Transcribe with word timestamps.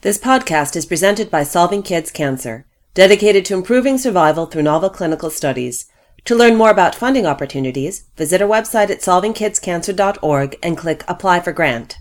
This 0.00 0.16
podcast 0.16 0.76
is 0.76 0.86
presented 0.86 1.28
by 1.28 1.42
Solving 1.42 1.82
Kids 1.82 2.12
Cancer, 2.12 2.66
dedicated 2.94 3.44
to 3.46 3.54
improving 3.54 3.98
survival 3.98 4.46
through 4.46 4.62
novel 4.62 4.90
clinical 4.90 5.28
studies. 5.28 5.90
To 6.26 6.36
learn 6.36 6.54
more 6.54 6.70
about 6.70 6.94
funding 6.94 7.26
opportunities, 7.26 8.04
visit 8.16 8.40
our 8.40 8.46
website 8.46 8.90
at 8.90 9.00
solvingkidscancer.org 9.00 10.56
and 10.62 10.78
click 10.78 11.02
Apply 11.08 11.40
for 11.40 11.52
Grant. 11.52 11.98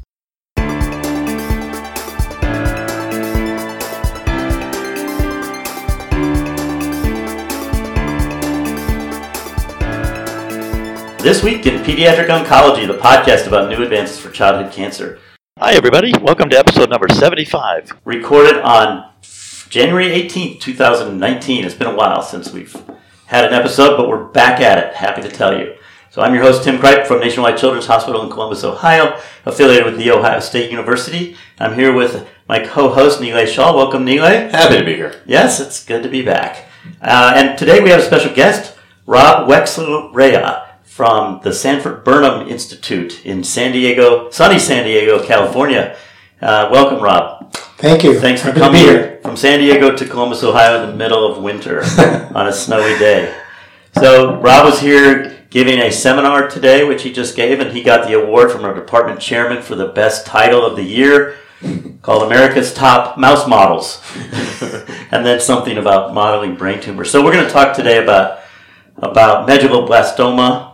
This 11.23 11.41
week 11.41 11.65
in 11.65 11.83
Pediatric 11.83 12.27
Oncology, 12.27 12.85
the 12.85 12.99
podcast 13.01 13.47
about 13.47 13.71
new 13.71 13.81
advances 13.81 14.19
for 14.19 14.29
childhood 14.29 14.71
cancer. 14.71 15.17
Hi, 15.59 15.73
everybody. 15.73 16.13
Welcome 16.21 16.51
to 16.51 16.57
episode 16.57 16.91
number 16.91 17.09
75. 17.09 17.97
Recorded 18.05 18.57
on 18.57 19.09
January 19.69 20.05
18th, 20.09 20.59
2019. 20.59 21.65
It's 21.65 21.73
been 21.73 21.87
a 21.87 21.95
while 21.95 22.21
since 22.21 22.53
we've 22.53 22.75
had 23.25 23.43
an 23.43 23.53
episode, 23.53 23.97
but 23.97 24.07
we're 24.07 24.25
back 24.25 24.61
at 24.61 24.77
it. 24.77 24.93
Happy 24.93 25.23
to 25.23 25.29
tell 25.29 25.57
you. 25.57 25.75
So 26.11 26.21
I'm 26.21 26.35
your 26.35 26.43
host, 26.43 26.63
Tim 26.63 26.77
Kripe 26.77 27.07
from 27.07 27.21
Nationwide 27.21 27.57
Children's 27.57 27.87
Hospital 27.87 28.21
in 28.21 28.29
Columbus, 28.29 28.63
Ohio, 28.63 29.19
affiliated 29.47 29.85
with 29.85 29.97
The 29.97 30.11
Ohio 30.11 30.39
State 30.41 30.69
University. 30.69 31.35
I'm 31.59 31.73
here 31.73 31.91
with 31.91 32.27
my 32.47 32.59
co-host, 32.59 33.19
Nilay 33.19 33.47
Shaw. 33.47 33.75
Welcome, 33.75 34.05
Nilay. 34.05 34.51
Happy 34.51 34.77
to 34.77 34.85
be 34.85 34.93
here. 34.93 35.23
Yes, 35.25 35.59
it's 35.59 35.83
good 35.83 36.03
to 36.03 36.09
be 36.09 36.21
back. 36.21 36.65
Uh, 37.01 37.33
and 37.35 37.57
today 37.57 37.81
we 37.81 37.89
have 37.89 38.01
a 38.01 38.05
special 38.05 38.33
guest, 38.35 38.77
Rob 39.07 39.49
Wexler-Rea 39.49 40.66
from 40.97 41.39
the 41.43 41.53
Sanford 41.53 42.03
Burnham 42.03 42.47
Institute 42.47 43.23
in 43.23 43.43
San 43.43 43.71
Diego, 43.71 44.31
sunny 44.31 44.57
San 44.57 44.83
Diego, 44.83 45.23
California. 45.23 45.95
Uh, 46.41 46.69
welcome, 46.71 47.03
Rob. 47.03 47.53
Thank 47.53 48.03
you. 48.03 48.19
Thanks 48.19 48.41
for 48.41 48.47
Happy 48.47 48.59
coming 48.61 48.81
here 48.81 49.19
from 49.21 49.37
San 49.37 49.59
Diego 49.59 49.95
to 49.95 50.05
Columbus, 50.07 50.43
Ohio, 50.43 50.81
in 50.81 50.89
the 50.89 50.95
middle 50.95 51.31
of 51.31 51.43
winter 51.43 51.83
on 52.33 52.47
a 52.47 52.51
snowy 52.51 52.97
day. 52.97 53.31
So, 53.99 54.41
Rob 54.41 54.65
was 54.65 54.79
here 54.79 55.45
giving 55.51 55.77
a 55.77 55.91
seminar 55.91 56.49
today, 56.49 56.83
which 56.83 57.03
he 57.03 57.13
just 57.13 57.35
gave, 57.35 57.59
and 57.59 57.77
he 57.77 57.83
got 57.83 58.07
the 58.07 58.19
award 58.19 58.51
from 58.51 58.65
our 58.65 58.73
department 58.73 59.19
chairman 59.19 59.61
for 59.61 59.75
the 59.75 59.89
best 59.89 60.25
title 60.25 60.65
of 60.65 60.75
the 60.75 60.83
year 60.83 61.35
called 62.01 62.23
America's 62.23 62.73
Top 62.73 63.19
Mouse 63.19 63.47
Models. 63.47 64.01
and 65.11 65.23
then 65.23 65.39
something 65.39 65.77
about 65.77 66.15
modeling 66.15 66.55
brain 66.55 66.81
tumors. 66.81 67.11
So, 67.11 67.23
we're 67.23 67.33
going 67.33 67.45
to 67.45 67.53
talk 67.53 67.75
today 67.75 68.01
about, 68.01 68.39
about 68.97 69.47
medulloblastoma 69.47 70.66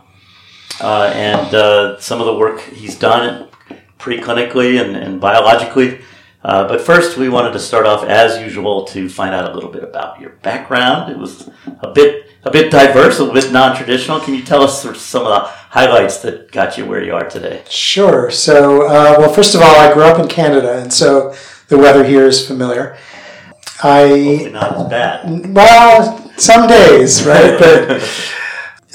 uh, 0.83 1.11
and 1.15 1.55
uh, 1.55 1.99
some 1.99 2.19
of 2.19 2.27
the 2.27 2.35
work 2.35 2.61
he's 2.61 2.97
done 2.97 3.49
preclinically 3.97 4.81
and, 4.83 4.95
and 4.95 5.21
biologically. 5.21 6.01
Uh, 6.43 6.67
but 6.67 6.81
first, 6.81 7.17
we 7.17 7.29
wanted 7.29 7.53
to 7.53 7.59
start 7.59 7.85
off 7.85 8.03
as 8.03 8.41
usual 8.41 8.83
to 8.83 9.07
find 9.07 9.33
out 9.33 9.49
a 9.49 9.53
little 9.53 9.71
bit 9.71 9.83
about 9.83 10.19
your 10.19 10.31
background. 10.41 11.09
It 11.09 11.17
was 11.17 11.49
a 11.81 11.91
bit 11.91 12.27
a 12.45 12.51
bit 12.51 12.69
diverse, 12.69 13.19
a 13.19 13.31
bit 13.31 13.53
non-traditional. 13.53 14.19
Can 14.19 14.33
you 14.33 14.43
tell 14.43 14.61
us 14.61 14.81
some 14.81 15.25
of 15.25 15.29
the 15.29 15.39
highlights 15.69 16.17
that 16.23 16.51
got 16.51 16.77
you 16.77 16.85
where 16.85 17.01
you 17.01 17.15
are 17.15 17.29
today? 17.29 17.63
Sure. 17.69 18.29
So, 18.29 18.81
uh, 18.85 19.15
well, 19.17 19.31
first 19.31 19.55
of 19.55 19.61
all, 19.61 19.75
I 19.77 19.93
grew 19.93 20.03
up 20.03 20.19
in 20.19 20.27
Canada, 20.27 20.77
and 20.79 20.91
so 20.91 21.33
the 21.69 21.77
weather 21.77 22.03
here 22.03 22.25
is 22.25 22.45
familiar. 22.45 22.97
Hopefully 23.79 24.47
I 24.47 24.49
not 24.49 24.75
as 24.75 24.89
bad. 24.89 25.55
well, 25.55 26.31
some 26.37 26.67
days, 26.67 27.25
right? 27.25 27.57
But 27.59 28.01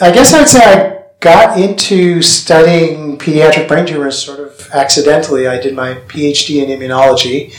I 0.00 0.12
guess 0.12 0.32
I'd 0.32 0.48
say 0.48 0.60
I 0.62 0.97
got 1.20 1.58
into 1.58 2.22
studying 2.22 3.18
pediatric 3.18 3.66
brain 3.66 3.86
tumors 3.86 4.18
sort 4.18 4.38
of 4.38 4.70
accidentally. 4.72 5.48
I 5.48 5.60
did 5.60 5.74
my 5.74 5.94
PhD 5.94 6.62
in 6.62 6.68
immunology, 6.70 7.52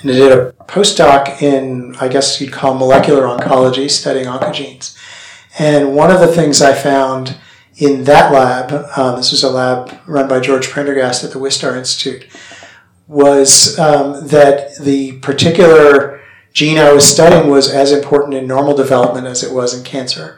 and 0.00 0.10
I 0.10 0.14
did 0.14 0.32
a 0.32 0.52
postdoc 0.64 1.40
in, 1.40 1.94
I 2.00 2.08
guess 2.08 2.40
you'd 2.40 2.52
call 2.52 2.74
molecular 2.74 3.22
oncology, 3.22 3.88
studying 3.90 4.26
oncogenes. 4.26 4.96
And 5.58 5.94
one 5.94 6.10
of 6.10 6.20
the 6.20 6.26
things 6.26 6.60
I 6.60 6.74
found 6.74 7.38
in 7.76 8.04
that 8.04 8.32
lab, 8.32 8.72
um, 8.96 9.16
this 9.16 9.30
was 9.30 9.42
a 9.42 9.50
lab 9.50 9.96
run 10.06 10.28
by 10.28 10.40
George 10.40 10.68
Prendergast 10.68 11.22
at 11.24 11.30
the 11.30 11.38
Wistar 11.38 11.76
Institute, 11.76 12.26
was 13.06 13.78
um, 13.78 14.26
that 14.28 14.76
the 14.78 15.12
particular 15.18 16.20
gene 16.52 16.78
I 16.78 16.92
was 16.92 17.04
studying 17.04 17.50
was 17.50 17.70
as 17.70 17.92
important 17.92 18.34
in 18.34 18.46
normal 18.46 18.74
development 18.74 19.26
as 19.26 19.44
it 19.44 19.52
was 19.52 19.74
in 19.74 19.84
cancer. 19.84 20.35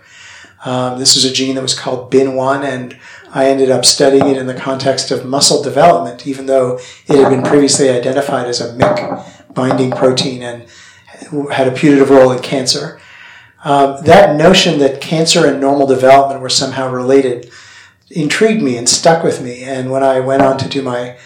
Um, 0.64 0.98
this 0.98 1.14
was 1.14 1.24
a 1.24 1.32
gene 1.32 1.54
that 1.54 1.62
was 1.62 1.78
called 1.78 2.10
BIN1, 2.10 2.64
and 2.64 2.98
I 3.30 3.46
ended 3.46 3.70
up 3.70 3.84
studying 3.84 4.26
it 4.26 4.36
in 4.36 4.46
the 4.46 4.54
context 4.54 5.10
of 5.10 5.24
muscle 5.24 5.62
development, 5.62 6.26
even 6.26 6.46
though 6.46 6.78
it 7.06 7.16
had 7.16 7.30
been 7.30 7.42
previously 7.42 7.88
identified 7.90 8.46
as 8.46 8.60
a 8.60 8.74
MYC 8.74 9.54
binding 9.54 9.90
protein 9.90 10.42
and 10.42 10.66
had 11.52 11.68
a 11.68 11.72
putative 11.72 12.10
role 12.10 12.32
in 12.32 12.42
cancer. 12.42 13.00
Um, 13.64 14.02
that 14.04 14.36
notion 14.36 14.78
that 14.78 15.00
cancer 15.00 15.46
and 15.46 15.60
normal 15.60 15.86
development 15.86 16.40
were 16.40 16.48
somehow 16.48 16.90
related 16.90 17.50
intrigued 18.10 18.62
me 18.62 18.76
and 18.76 18.88
stuck 18.88 19.22
with 19.22 19.42
me. 19.42 19.64
And 19.64 19.90
when 19.90 20.02
I 20.02 20.20
went 20.20 20.42
on 20.42 20.58
to 20.58 20.68
do 20.68 20.82
my 20.82 21.18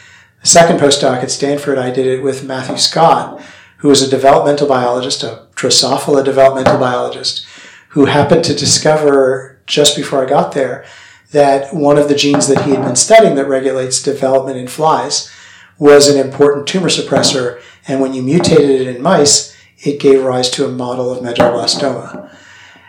second 0.43 0.79
postdoc 0.81 1.23
at 1.23 1.31
Stanford, 1.31 1.79
I 1.79 1.91
did 1.91 2.07
it 2.07 2.23
with 2.23 2.45
Matthew 2.45 2.79
Scott, 2.79 3.41
who 3.79 3.91
is 3.91 4.03
a 4.03 4.11
developmental 4.11 4.67
biologist, 4.67 5.23
a 5.23 5.47
Drosophila 5.55 6.25
developmental 6.25 6.79
biologist, 6.79 7.47
who 7.93 8.07
happened 8.07 8.43
to 8.43 8.55
discover 8.55 9.61
just 9.67 9.97
before 9.97 10.25
I 10.25 10.29
got 10.29 10.53
there 10.53 10.85
that 11.31 11.75
one 11.75 11.99
of 11.99 12.09
the 12.09 12.15
genes 12.15 12.49
that 12.49 12.65
he 12.65 12.71
had 12.71 12.83
been 12.83 12.97
studying 12.97 13.35
that 13.35 13.49
regulates 13.49 14.03
development 14.03 14.57
in 14.57 14.67
flies 14.67 15.31
was 15.79 16.09
an 16.09 16.19
important 16.19 16.67
tumor 16.67 16.89
suppressor. 16.89 17.61
And 17.87 18.01
when 18.01 18.15
you 18.15 18.23
mutated 18.23 18.81
it 18.81 18.97
in 18.97 19.03
mice, 19.03 19.55
it 19.79 20.01
gave 20.01 20.25
rise 20.25 20.49
to 20.51 20.65
a 20.65 20.73
model 20.73 21.11
of 21.11 21.23
medulloblastoma. 21.23 22.35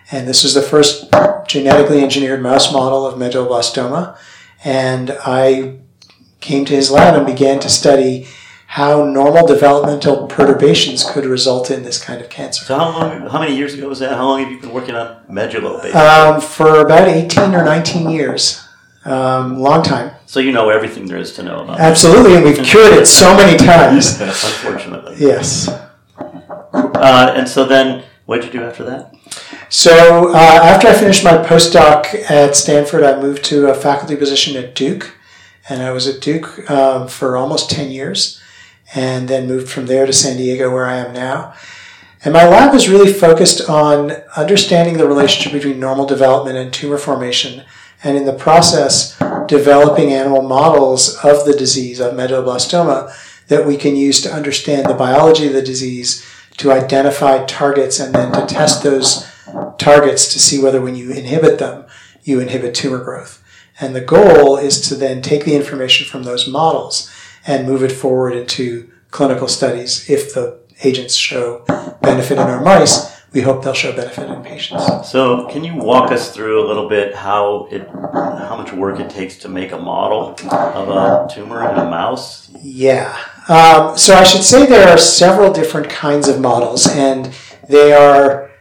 And 0.09 0.25
this 0.28 0.44
was 0.44 0.53
the 0.53 0.62
first 0.62 1.12
genetically 1.47 2.02
engineered 2.02 2.41
mouse 2.41 2.72
model 2.72 3.06
of 3.06 3.20
medulloblastoma. 3.20 4.18
And 4.64 5.18
I 5.25 5.80
came 6.40 6.64
to 6.66 6.75
his 6.75 6.91
lab 6.91 7.16
and 7.16 7.25
began 7.25 7.59
to 7.59 7.70
study 7.70 8.28
how 8.73 9.06
normal 9.06 9.45
developmental 9.45 10.25
perturbations 10.25 11.07
could 11.07 11.25
result 11.25 11.69
in 11.69 11.84
this 11.84 12.03
kind 12.03 12.19
of 12.19 12.28
cancer. 12.28 12.66
So 12.66 12.75
how 12.75 12.89
long? 12.89 13.29
How 13.29 13.39
many 13.39 13.56
years 13.56 13.75
ago 13.75 13.88
was 13.88 14.00
that? 14.00 14.17
How 14.17 14.25
long 14.25 14.41
have 14.41 14.51
you 14.51 14.59
been 14.59 14.73
working 14.73 14.95
on 14.95 15.23
medullo? 15.29 15.94
Um, 15.94 16.41
for 16.41 16.79
about 16.79 17.07
18 17.07 17.53
or 17.53 17.63
19 17.63 18.09
years. 18.09 18.67
Um, 19.06 19.59
long 19.59 19.84
time. 19.84 20.16
so 20.25 20.39
you 20.39 20.51
know 20.51 20.69
everything 20.69 21.06
there 21.06 21.19
is 21.19 21.34
to 21.34 21.44
know 21.44 21.59
about. 21.59 21.78
It. 21.78 21.84
Absolutely, 21.84 22.34
and 22.34 22.44
we've 22.44 22.63
cured 22.63 22.94
it 22.94 23.06
so 23.06 23.38
many 23.38 23.59
times. 23.59 24.19
Unfortunately. 24.19 25.17
Yes. 25.19 25.67
Uh, 26.17 27.34
and 27.35 27.47
so 27.47 27.66
then, 27.66 28.03
what 28.25 28.41
did 28.41 28.51
you 28.51 28.59
do 28.59 28.66
after 28.66 28.84
that? 28.85 29.13
So 29.69 30.34
uh, 30.34 30.61
after 30.63 30.88
I 30.88 30.94
finished 30.94 31.23
my 31.23 31.34
postdoc 31.34 32.28
at 32.28 32.55
Stanford, 32.55 33.03
I 33.03 33.22
moved 33.22 33.44
to 33.45 33.67
a 33.67 33.75
faculty 33.75 34.16
position 34.16 34.57
at 34.57 34.73
Duke, 34.73 35.16
and 35.69 35.84
I 35.84 35.91
was 35.91 36.07
at 36.07 36.22
Duke 36.22 36.72
um, 36.72 37.07
for 37.07 37.38
almost 37.38 37.69
10 37.69 37.91
years, 37.91 38.40
and 38.96 39.28
then 39.28 39.48
moved 39.48 39.70
from 39.70 39.86
there 39.86 40.06
to 40.06 40.14
San 40.14 40.38
Diego, 40.38 40.72
where 40.72 40.86
I 40.86 40.98
am 40.98 41.14
now. 41.14 41.54
And 42.24 42.34
my 42.34 42.48
lab 42.48 42.74
is 42.74 42.88
really 42.88 43.12
focused 43.12 43.70
on 43.70 44.12
understanding 44.38 44.98
the 44.98 45.08
relationship 45.08 45.52
between 45.52 45.80
normal 45.80 46.06
development 46.06 46.58
and 46.58 46.72
tumor 46.72 46.98
formation, 46.98 47.64
and 48.03 48.16
in 48.16 48.26
the 48.26 48.34
process, 48.34 49.18
developing 49.48 50.14
animal 50.14 50.42
models 50.42 51.18
of 51.24 51.46
the 51.46 51.56
disease 51.56 52.00
of 52.00 52.14
medulloblastoma 52.14 53.14
that 53.48 53.66
we 53.66 53.76
can 53.76 53.96
use 53.96 54.22
to 54.22 54.34
understand 54.34 54.88
the 54.88 54.94
biology 54.94 55.48
of 55.48 55.53
the 55.53 55.62
disease, 55.62 56.26
to 56.58 56.72
identify 56.72 57.44
targets, 57.46 58.00
and 58.00 58.16
then 58.16 58.32
to 58.32 58.46
test 58.46 58.84
those 58.84 59.30
targets 59.78 60.32
to 60.32 60.40
see 60.40 60.62
whether 60.62 60.82
when 60.82 60.96
you 60.96 61.12
inhibit 61.12 61.59
them, 61.59 61.86
you 62.24 62.40
inhibit 62.40 62.74
tumor 62.74 63.03
growth. 63.03 63.44
And 63.80 63.94
the 63.94 64.02
goal 64.02 64.56
is 64.56 64.80
to 64.88 64.96
then 64.96 65.22
take 65.22 65.44
the 65.44 65.56
information 65.56 66.08
from 66.08 66.24
those 66.24 66.48
models 66.48 67.12
and 67.46 67.68
move 67.68 67.84
it 67.84 67.92
forward 67.92 68.34
into 68.36 68.92
clinical 69.12 69.48
studies. 69.48 70.09
If 70.09 70.34
the 70.34 70.59
agents 70.84 71.16
show 71.16 71.64
benefit 72.02 72.34
in 72.34 72.40
our 72.40 72.62
mice, 72.62 73.14
we 73.34 73.41
hope 73.41 73.64
they'll 73.64 73.73
show 73.73 73.91
benefit 73.96 74.29
in 74.29 74.44
patients. 74.44 75.09
So, 75.09 75.47
can 75.47 75.64
you 75.64 75.76
walk 75.76 76.12
us 76.12 76.34
through 76.34 76.64
a 76.64 76.67
little 76.67 76.88
bit 76.88 77.16
how 77.16 77.67
it, 77.72 77.88
how 77.90 78.56
much 78.58 78.72
work 78.73 79.00
it 79.00 79.09
takes 79.09 79.38
to 79.40 79.50
make 79.50 79.72
a 79.72 79.78
model 79.78 80.35
of 80.52 80.90
a 80.90 81.28
tumor 81.34 81.67
in 81.70 81.78
a 81.78 81.90
mouse? 81.90 82.52
Yeah. 82.62 83.17
Um, 83.50 83.97
so 83.97 84.16
I 84.16 84.23
should 84.23 84.44
say 84.44 84.66
there 84.66 84.88
are 84.88 84.97
several 84.97 85.52
different 85.52 85.90
kinds 85.90 86.28
of 86.28 86.40
models, 86.40 86.88
and 86.88 87.34
they 87.67 87.91
are 87.91 88.52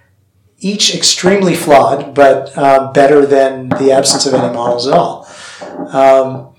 each 0.58 0.94
extremely 0.94 1.54
flawed, 1.54 2.14
but 2.14 2.56
uh, 2.56 2.92
better 2.92 3.26
than 3.26 3.68
the 3.68 3.92
absence 3.92 4.26
of 4.26 4.32
any 4.32 4.54
models 4.54 4.86
at 4.86 4.94
all. 4.94 5.28
Um, 5.92 6.54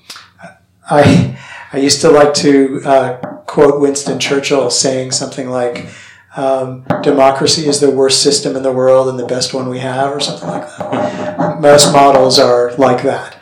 I 0.89 1.32
I 1.73 1.77
used 1.77 2.01
to 2.01 2.09
like 2.09 2.33
to 2.35 2.81
uh, 2.85 3.17
quote 3.45 3.81
Winston 3.81 4.19
Churchill 4.19 4.69
saying 4.69 5.11
something 5.11 5.49
like. 5.49 5.87
Um, 6.35 6.83
democracy 7.03 7.67
is 7.67 7.79
the 7.79 7.91
worst 7.91 8.23
system 8.23 8.55
in 8.55 8.63
the 8.63 8.71
world 8.71 9.07
and 9.07 9.19
the 9.19 9.25
best 9.27 9.53
one 9.53 9.69
we 9.69 9.77
have, 9.77 10.11
or 10.11 10.19
something 10.19 10.49
like 10.49 10.65
that. 10.65 11.61
Most 11.61 11.93
models 11.93 12.39
are 12.39 12.73
like 12.77 13.03
that. 13.03 13.37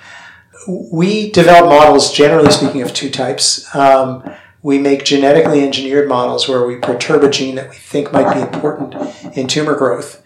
We 0.67 1.31
develop 1.31 1.69
models, 1.69 2.11
generally 2.11 2.51
speaking, 2.51 2.81
of 2.81 2.93
two 2.93 3.09
types. 3.09 3.73
Um, 3.73 4.29
we 4.61 4.77
make 4.77 5.05
genetically 5.05 5.63
engineered 5.63 6.09
models 6.09 6.49
where 6.49 6.65
we 6.65 6.75
perturb 6.75 7.23
a 7.23 7.29
gene 7.29 7.55
that 7.55 7.69
we 7.69 7.77
think 7.77 8.11
might 8.11 8.33
be 8.33 8.41
important 8.41 8.93
in 9.37 9.47
tumor 9.47 9.75
growth 9.75 10.21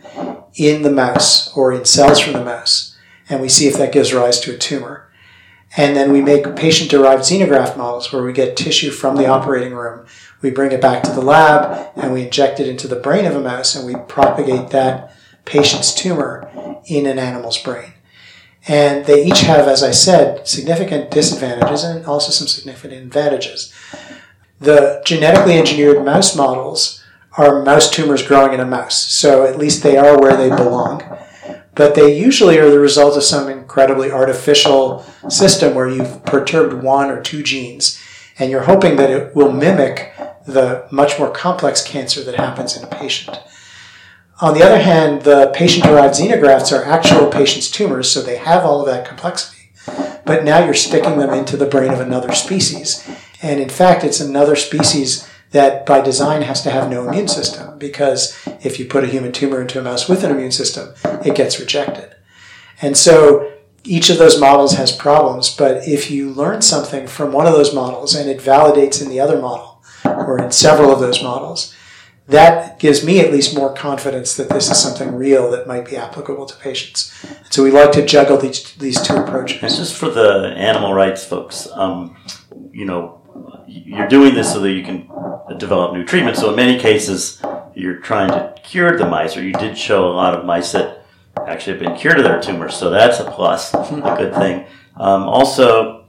in 0.55 0.81
the 0.81 0.91
mouse 0.91 1.55
or 1.55 1.71
in 1.71 1.85
cells 1.85 2.19
from 2.19 2.33
the 2.33 2.43
mouse, 2.43 2.97
and 3.29 3.41
we 3.41 3.49
see 3.49 3.67
if 3.67 3.77
that 3.77 3.93
gives 3.93 4.11
rise 4.11 4.39
to 4.39 4.55
a 4.55 4.57
tumor. 4.57 5.04
And 5.77 5.95
then 5.95 6.11
we 6.11 6.21
make 6.21 6.55
patient 6.55 6.89
derived 6.89 7.23
xenograft 7.23 7.77
models 7.77 8.11
where 8.11 8.23
we 8.23 8.31
get 8.31 8.55
tissue 8.55 8.91
from 8.91 9.17
the 9.17 9.27
operating 9.27 9.73
room, 9.73 10.05
we 10.41 10.49
bring 10.49 10.71
it 10.71 10.81
back 10.81 11.03
to 11.03 11.11
the 11.11 11.21
lab, 11.21 11.89
and 11.95 12.13
we 12.13 12.23
inject 12.23 12.59
it 12.59 12.67
into 12.67 12.87
the 12.87 12.95
brain 12.95 13.25
of 13.25 13.35
a 13.35 13.41
mouse, 13.41 13.75
and 13.75 13.85
we 13.85 13.95
propagate 14.07 14.69
that 14.69 15.13
patient's 15.43 15.93
tumor 15.93 16.49
in 16.85 17.05
an 17.05 17.19
animal's 17.19 17.57
brain. 17.57 17.93
And 18.67 19.05
they 19.05 19.23
each 19.23 19.41
have, 19.41 19.67
as 19.67 19.83
I 19.83 19.91
said, 19.91 20.47
significant 20.47 21.11
disadvantages 21.11 21.83
and 21.83 22.05
also 22.05 22.31
some 22.31 22.47
significant 22.47 22.93
advantages. 22.93 23.73
The 24.59 25.01
genetically 25.05 25.57
engineered 25.57 26.03
mouse 26.03 26.35
models 26.35 27.03
are 27.37 27.63
mouse 27.63 27.89
tumors 27.89 28.25
growing 28.25 28.53
in 28.53 28.59
a 28.59 28.65
mouse, 28.65 28.97
so 28.97 29.45
at 29.45 29.59
least 29.59 29.83
they 29.83 29.97
are 29.97 30.19
where 30.19 30.37
they 30.37 30.49
belong. 30.49 31.01
But 31.75 31.95
they 31.95 32.17
usually 32.17 32.57
are 32.57 32.69
the 32.69 32.79
result 32.79 33.17
of 33.17 33.23
some 33.23 33.49
incredibly 33.49 34.09
artificial 34.09 35.05
system 35.29 35.75
where 35.75 35.89
you've 35.89 36.23
perturbed 36.25 36.81
one 36.81 37.11
or 37.11 37.21
two 37.21 37.43
genes, 37.43 38.01
and 38.39 38.49
you're 38.49 38.63
hoping 38.63 38.95
that 38.95 39.09
it 39.09 39.35
will 39.35 39.51
mimic 39.51 40.13
the 40.47 40.87
much 40.89 41.19
more 41.19 41.29
complex 41.29 41.83
cancer 41.83 42.23
that 42.23 42.35
happens 42.35 42.77
in 42.77 42.83
a 42.83 42.87
patient. 42.87 43.39
On 44.41 44.53
the 44.53 44.63
other 44.63 44.79
hand, 44.79 45.23
the 45.23 45.51
patient 45.53 45.85
derived 45.85 46.15
xenografts 46.15 46.71
are 46.71 46.83
actual 46.83 47.27
patient's 47.27 47.69
tumors, 47.71 48.09
so 48.09 48.21
they 48.21 48.37
have 48.37 48.63
all 48.63 48.81
of 48.81 48.87
that 48.87 49.07
complexity. 49.07 49.71
But 50.25 50.43
now 50.43 50.63
you're 50.63 50.73
sticking 50.73 51.17
them 51.17 51.33
into 51.33 51.55
the 51.55 51.65
brain 51.65 51.91
of 51.91 51.99
another 51.99 52.33
species. 52.33 53.07
And 53.41 53.59
in 53.59 53.69
fact, 53.69 54.03
it's 54.03 54.19
another 54.19 54.55
species 54.55 55.29
that 55.55 55.85
by 55.85 56.01
design 56.01 56.41
has 56.41 56.61
to 56.61 56.69
have 56.69 56.89
no 56.89 57.07
immune 57.07 57.29
system 57.29 57.79
because 57.79 58.37
if 58.61 58.77
you 58.77 58.83
put 58.83 59.05
a 59.05 59.07
human 59.07 59.31
tumor 59.31 59.61
into 59.61 59.79
a 59.79 59.81
mouse 59.81 60.09
with 60.09 60.21
an 60.25 60.29
immune 60.29 60.51
system, 60.51 60.93
it 61.25 61.33
gets 61.33 61.61
rejected. 61.61 62.13
And 62.81 62.97
so 62.97 63.53
each 63.85 64.09
of 64.09 64.17
those 64.17 64.37
models 64.37 64.73
has 64.73 64.91
problems, 64.91 65.49
but 65.55 65.87
if 65.87 66.11
you 66.11 66.29
learn 66.29 66.61
something 66.61 67.07
from 67.07 67.31
one 67.31 67.47
of 67.47 67.53
those 67.53 67.73
models 67.73 68.13
and 68.13 68.29
it 68.29 68.39
validates 68.39 69.01
in 69.01 69.07
the 69.07 69.21
other 69.21 69.39
model 69.39 69.81
or 70.03 70.43
in 70.43 70.51
several 70.51 70.91
of 70.91 70.99
those 70.99 71.23
models, 71.23 71.73
that 72.27 72.77
gives 72.77 73.05
me 73.05 73.21
at 73.21 73.31
least 73.31 73.55
more 73.55 73.73
confidence 73.73 74.35
that 74.35 74.49
this 74.49 74.69
is 74.69 74.77
something 74.77 75.15
real 75.15 75.49
that 75.51 75.67
might 75.67 75.85
be 75.85 75.95
applicable 75.95 76.47
to 76.47 76.55
patients. 76.57 77.13
So 77.49 77.63
we 77.63 77.71
like 77.71 77.93
to 77.93 78.05
juggle 78.05 78.35
these, 78.35 78.73
these 78.73 79.01
two 79.01 79.15
approaches. 79.15 79.61
And 79.61 79.73
just 79.73 79.95
for 79.95 80.09
the 80.09 80.53
animal 80.57 80.93
rights 80.93 81.23
folks, 81.23 81.65
um, 81.71 82.17
you 82.73 82.83
know, 82.83 83.21
you're 83.67 84.07
doing 84.07 84.33
this 84.33 84.51
so 84.51 84.59
that 84.59 84.71
you 84.71 84.83
can 84.83 85.09
develop 85.57 85.93
new 85.93 86.03
treatments. 86.03 86.39
So 86.39 86.49
in 86.49 86.55
many 86.55 86.79
cases, 86.79 87.41
you're 87.73 87.97
trying 87.97 88.29
to 88.29 88.53
cure 88.63 88.97
the 88.97 89.05
mice, 89.07 89.35
or 89.37 89.43
you 89.43 89.53
did 89.53 89.77
show 89.77 90.07
a 90.07 90.13
lot 90.13 90.33
of 90.33 90.45
mice 90.45 90.71
that 90.71 91.05
actually 91.47 91.73
have 91.73 91.81
been 91.81 91.95
cured 91.95 92.17
of 92.17 92.23
their 92.23 92.41
tumors. 92.41 92.75
So 92.75 92.89
that's 92.89 93.19
a 93.19 93.29
plus, 93.29 93.73
a 93.73 94.15
good 94.17 94.33
thing. 94.35 94.65
Um, 94.97 95.23
also, 95.23 96.05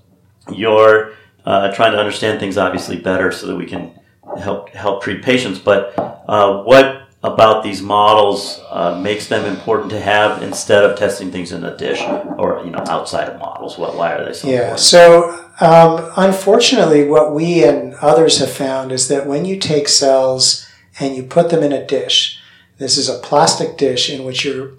you're 0.53 1.15
uh, 1.45 1.73
trying 1.75 1.93
to 1.93 1.99
understand 1.99 2.41
things 2.41 2.57
obviously 2.57 2.97
better 2.97 3.33
so 3.33 3.47
that 3.49 3.57
we 3.57 3.67
can 3.67 3.99
help 4.41 4.71
help 4.71 5.03
treat 5.03 5.23
patients. 5.23 5.59
But 5.59 5.95
uh, 5.99 6.63
what 6.63 7.09
about 7.23 7.65
these 7.65 7.83
models 7.83 8.61
uh, 8.71 9.01
makes 9.01 9.27
them 9.27 9.45
important 9.45 9.91
to 9.91 10.01
have 10.01 10.43
instead 10.43 10.85
of 10.85 10.97
testing 10.97 11.33
things 11.33 11.51
in 11.51 11.65
a 11.65 11.77
dish 11.77 12.01
or 12.39 12.63
you 12.65 12.71
know 12.71 12.83
outside 12.87 13.29
of 13.29 13.39
models? 13.39 13.79
What 13.79 13.97
why 13.97 14.13
are 14.13 14.25
they 14.25 14.33
so 14.33 14.49
Yeah. 14.49 14.55
important? 14.59 14.81
So 14.81 15.46
um, 15.61 16.11
unfortunately, 16.17 17.05
what 17.05 17.35
we 17.35 17.65
and 17.65 17.95
others 17.95 18.39
have 18.39 18.53
found 18.53 18.93
is 18.93 19.09
that 19.09 19.27
when 19.27 19.45
you 19.45 19.59
take 19.59 19.89
cells 19.89 20.67
and 21.01 21.17
you 21.17 21.23
put 21.23 21.51
them 21.51 21.63
in 21.63 21.73
a 21.73 21.87
dish, 21.87 22.41
this 22.79 22.99
is 22.99 23.09
a 23.09 23.19
plastic 23.19 23.79
dish 23.79 24.11
in 24.11 24.25
which 24.25 24.45
you're 24.45 24.73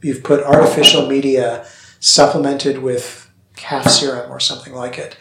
you've 0.00 0.24
put 0.24 0.42
artificial 0.42 1.06
media 1.06 1.64
supplemented 2.00 2.78
with 2.78 3.30
calf 3.56 3.88
serum 3.88 4.30
or 4.30 4.40
something 4.40 4.72
like 4.72 4.98
it. 4.98 5.16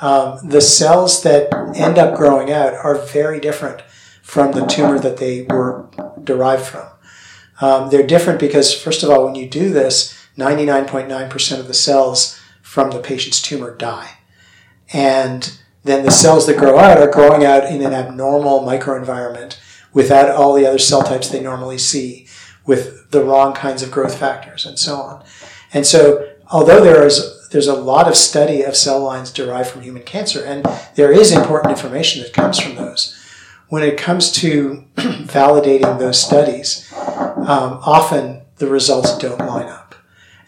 Um, 0.00 0.38
the 0.48 0.60
cells 0.60 1.22
that 1.22 1.54
end 1.76 1.98
up 1.98 2.16
growing 2.16 2.50
out 2.50 2.74
are 2.74 2.96
very 2.96 3.40
different 3.40 3.82
from 4.22 4.52
the 4.52 4.66
tumor 4.66 4.98
that 4.98 5.18
they 5.18 5.42
were 5.42 5.88
derived 6.22 6.64
from. 6.64 6.88
Um, 7.60 7.88
they're 7.90 8.06
different 8.06 8.40
because, 8.40 8.74
first 8.74 9.02
of 9.02 9.10
all, 9.10 9.24
when 9.24 9.34
you 9.34 9.48
do 9.48 9.70
this, 9.70 10.12
99.9% 10.36 11.60
of 11.60 11.68
the 11.68 11.74
cells 11.74 12.38
from 12.60 12.90
the 12.90 12.98
patient's 12.98 13.40
tumor 13.40 13.74
die. 13.74 14.15
And 14.92 15.58
then 15.84 16.04
the 16.04 16.10
cells 16.10 16.46
that 16.46 16.58
grow 16.58 16.78
out 16.78 16.98
are 16.98 17.10
growing 17.10 17.44
out 17.44 17.64
in 17.64 17.82
an 17.82 17.92
abnormal 17.92 18.60
microenvironment 18.60 19.58
without 19.92 20.28
all 20.28 20.54
the 20.54 20.66
other 20.66 20.78
cell 20.78 21.02
types 21.02 21.28
they 21.28 21.40
normally 21.40 21.78
see, 21.78 22.26
with 22.66 23.10
the 23.10 23.24
wrong 23.24 23.54
kinds 23.54 23.82
of 23.82 23.90
growth 23.90 24.18
factors 24.18 24.66
and 24.66 24.78
so 24.78 24.96
on. 24.96 25.24
And 25.72 25.86
so, 25.86 26.28
although 26.50 26.82
there 26.82 27.06
is 27.06 27.48
there's 27.50 27.66
a 27.68 27.74
lot 27.74 28.08
of 28.08 28.16
study 28.16 28.62
of 28.62 28.76
cell 28.76 29.00
lines 29.00 29.32
derived 29.32 29.70
from 29.70 29.82
human 29.82 30.02
cancer, 30.02 30.44
and 30.44 30.66
there 30.94 31.12
is 31.12 31.32
important 31.32 31.70
information 31.70 32.22
that 32.22 32.32
comes 32.32 32.58
from 32.58 32.74
those. 32.74 33.14
When 33.68 33.82
it 33.82 33.96
comes 33.96 34.30
to 34.32 34.84
validating 34.96 35.98
those 35.98 36.22
studies, 36.22 36.92
um, 36.92 37.80
often 37.82 38.42
the 38.56 38.66
results 38.66 39.16
don't 39.18 39.38
line 39.38 39.68
up. 39.68 39.94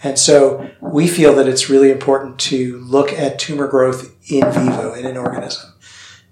And 0.02 0.18
so 0.18 0.70
we 0.80 1.08
feel 1.08 1.34
that 1.34 1.48
it's 1.48 1.68
really 1.68 1.90
important 1.90 2.38
to 2.40 2.78
look 2.78 3.12
at 3.12 3.38
tumor 3.38 3.66
growth 3.66 4.14
in 4.30 4.50
vivo 4.52 4.94
in 4.94 5.06
an 5.06 5.16
organism 5.16 5.72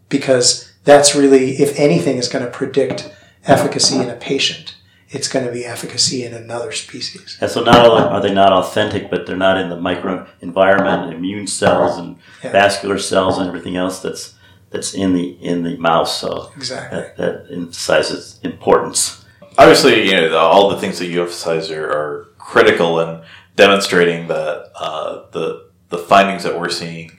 because 0.08 0.72
that's 0.84 1.14
really, 1.14 1.52
if 1.62 1.78
anything, 1.78 2.16
is 2.16 2.28
going 2.28 2.44
to 2.44 2.50
predict 2.50 3.12
efficacy 3.44 3.96
in 3.96 4.08
a 4.08 4.14
patient. 4.16 4.76
It's 5.08 5.28
going 5.28 5.46
to 5.46 5.52
be 5.52 5.64
efficacy 5.64 6.25
in 6.25 6.34
another 6.34 6.72
species. 6.72 7.38
And 7.40 7.50
so 7.50 7.62
not 7.62 7.87
only 7.87 8.02
are 8.02 8.20
they 8.20 8.34
not 8.34 8.52
authentic, 8.52 9.08
but 9.10 9.26
they're 9.26 9.37
not 9.37 9.56
in 9.58 9.69
the 9.69 9.76
micro 9.81 10.26
environment, 10.40 11.12
immune 11.14 11.46
cells 11.46 11.96
and 11.98 12.16
Yeah. 12.43 12.50
vascular 12.52 12.98
cells 12.98 13.38
and 13.38 13.46
everything 13.48 13.76
else 13.76 14.00
that's 14.00 14.34
that's 14.70 14.94
in 14.94 15.14
the 15.14 15.28
in 15.40 15.62
the 15.62 15.76
mouse. 15.76 16.20
So 16.20 16.50
Exactly. 16.56 16.99
that, 16.99 17.16
that 17.16 17.46
emphasizes 17.52 18.40
importance. 18.42 19.25
obviously, 19.58 20.06
you 20.06 20.12
know, 20.12 20.28
the, 20.28 20.37
all 20.38 20.69
the 20.70 20.78
things 20.78 20.99
that 20.99 21.06
you 21.06 21.20
emphasize 21.22 21.70
are, 21.70 21.87
are 21.88 22.26
critical 22.38 23.00
in 23.00 23.22
demonstrating 23.54 24.26
that 24.28 24.70
uh, 24.78 25.22
the 25.31 25.69
the 25.88 25.99
findings 25.99 26.42
that 26.42 26.58
we're 26.58 26.69
seeing 26.69 27.12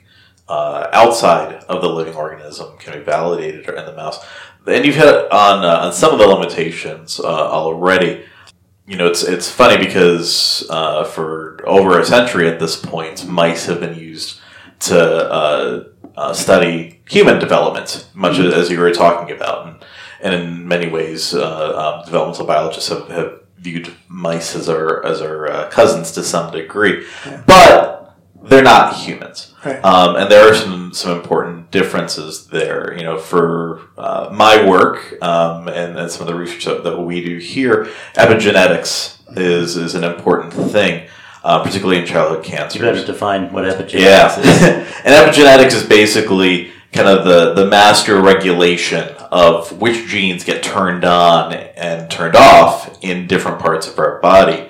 uh, 0.48 0.88
outside 0.92 1.64
of 1.64 1.82
the 1.82 1.88
living 1.88 2.14
organism 2.14 2.76
can 2.78 2.98
be 2.98 3.04
validated 3.04 3.68
in 3.68 3.84
the 3.84 3.94
mouse. 3.94 4.24
And 4.66 4.84
you've 4.84 4.96
hit 4.96 5.30
on 5.32 5.64
uh, 5.64 5.86
on 5.86 5.92
some 5.92 6.12
of 6.12 6.18
the 6.18 6.26
limitations 6.26 7.20
uh, 7.20 7.24
already. 7.24 8.24
You 8.86 8.96
know, 8.96 9.06
it's 9.06 9.22
it's 9.22 9.50
funny 9.50 9.76
because 9.76 10.66
uh, 10.70 11.04
for 11.04 11.60
over 11.66 12.00
a 12.00 12.04
century 12.04 12.48
at 12.48 12.58
this 12.58 12.76
point, 12.76 13.26
mice 13.26 13.66
have 13.66 13.80
been 13.80 13.98
used 13.98 14.40
to 14.80 14.98
uh, 14.98 15.84
uh, 16.16 16.32
study 16.32 17.00
human 17.08 17.38
development, 17.38 18.08
much 18.14 18.38
as, 18.38 18.52
as 18.54 18.70
you 18.70 18.78
were 18.78 18.92
talking 18.92 19.34
about, 19.34 19.66
and, 19.66 19.84
and 20.20 20.34
in 20.34 20.68
many 20.68 20.88
ways, 20.88 21.34
uh, 21.34 21.98
um, 21.98 22.04
developmental 22.04 22.46
biologists 22.46 22.88
have, 22.88 23.08
have 23.08 23.40
viewed 23.58 23.92
mice 24.08 24.54
as 24.54 24.68
our 24.68 25.04
as 25.04 25.20
our 25.20 25.50
uh, 25.50 25.70
cousins 25.70 26.12
to 26.12 26.22
some 26.22 26.52
degree, 26.52 27.06
but 27.46 27.97
they're 28.42 28.62
not 28.62 28.94
humans. 28.96 29.54
Right. 29.64 29.84
Um, 29.84 30.16
and 30.16 30.30
there 30.30 30.48
are 30.50 30.54
some, 30.54 30.92
some 30.94 31.18
important 31.18 31.70
differences 31.70 32.46
there. 32.46 32.94
You 32.96 33.04
know, 33.04 33.18
for 33.18 33.82
uh, 33.98 34.30
my 34.32 34.66
work 34.68 35.20
um, 35.22 35.68
and, 35.68 35.98
and 35.98 36.10
some 36.10 36.22
of 36.22 36.28
the 36.28 36.34
research 36.38 36.64
that, 36.66 36.84
that 36.84 36.98
we 37.00 37.22
do 37.24 37.38
here, 37.38 37.88
epigenetics 38.14 39.18
is 39.36 39.76
is 39.76 39.94
an 39.94 40.04
important 40.04 40.52
thing, 40.52 41.08
uh, 41.44 41.62
particularly 41.62 42.00
in 42.00 42.06
childhood 42.06 42.44
cancer. 42.44 42.78
You 42.78 42.84
better 42.84 43.04
define 43.04 43.52
what 43.52 43.64
epigenetics 43.64 44.00
Yeah, 44.00 44.38
is. 44.40 44.46
and 45.04 45.06
epigenetics 45.06 45.74
is 45.74 45.84
basically 45.84 46.70
kind 46.92 47.08
of 47.08 47.24
the, 47.24 47.52
the 47.62 47.68
master 47.68 48.20
regulation 48.20 49.06
of 49.30 49.78
which 49.78 50.06
genes 50.06 50.42
get 50.44 50.62
turned 50.62 51.04
on 51.04 51.52
and 51.52 52.10
turned 52.10 52.34
off 52.34 52.98
in 53.02 53.26
different 53.26 53.58
parts 53.58 53.86
of 53.86 53.98
our 53.98 54.18
body. 54.20 54.68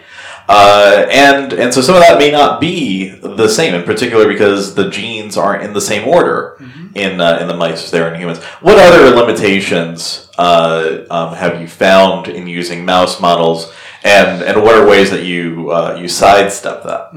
Uh, 0.49 1.07
and 1.11 1.53
and 1.53 1.75
so 1.75 1.81
some 1.83 1.95
of 1.95 2.01
that 2.01 2.19
may 2.19 2.31
not 2.31 2.59
be 2.61 3.11
the 3.11 3.49
same, 3.49 3.75
in 3.75 3.83
particular 3.83 4.27
because 4.27 4.75
the 4.75 4.89
genes 4.89 5.37
aren't 5.37 5.63
in 5.63 5.75
the 5.75 5.81
same 5.81 6.09
order 6.09 6.57
in 6.95 7.21
uh, 7.21 7.39
in 7.41 7.49
the 7.49 7.55
mice 7.57 7.85
as 7.85 7.91
they're 7.91 8.13
in 8.13 8.19
humans. 8.19 8.39
What 8.63 8.79
other 8.79 9.15
limitations 9.15 10.29
uh, 10.39 11.05
um, 11.11 11.35
have 11.35 11.61
you 11.61 11.69
found 11.69 12.29
in 12.29 12.47
using 12.47 12.85
mouse 12.87 13.21
models, 13.21 13.73
and 14.05 14.43
and 14.43 14.63
what 14.63 14.75
are 14.75 14.87
ways 14.89 15.11
that 15.11 15.25
you 15.25 15.71
uh, 15.71 15.97
you 16.01 16.09
sidestep 16.09 16.83
that? 16.85 17.13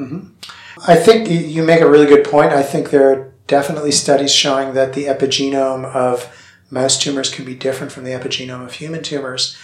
I 0.88 0.96
think 0.96 1.30
you- 1.30 1.40
you 1.56 1.64
make 1.64 1.80
a 1.82 1.90
really 1.90 2.08
good 2.08 2.26
point. 2.26 2.52
I 2.52 2.64
think 2.64 2.90
there 2.90 3.10
are 3.12 3.34
definitely 3.48 3.92
studies 3.92 4.34
showing 4.34 4.74
that 4.74 4.94
the 4.94 5.06
epigenome 5.06 5.86
of 5.86 6.28
mouse 6.70 6.98
tumors 6.98 7.30
can 7.34 7.46
be 7.46 7.54
different 7.56 7.92
from 7.94 8.04
the 8.04 8.12
epigenome 8.12 8.66
of 8.66 8.74
human 8.74 9.04
tumors. 9.04 9.56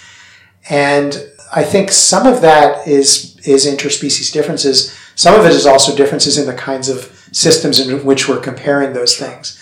And 0.70 1.30
I 1.54 1.63
think 1.63 1.92
some 1.92 2.27
of 2.27 2.42
that 2.42 2.88
is 2.88 3.38
is 3.46 3.66
interspecies 3.66 4.32
differences. 4.32 4.96
Some 5.16 5.39
of 5.39 5.46
it 5.46 5.54
is 5.54 5.66
also 5.66 5.96
differences 5.96 6.38
in 6.38 6.46
the 6.46 6.54
kinds 6.54 6.89
of 6.89 7.12
systems 7.32 7.80
in 7.80 8.06
which 8.06 8.27
we're 8.27 8.39
comparing 8.39 8.94
those 8.94 9.18
things. 9.18 9.62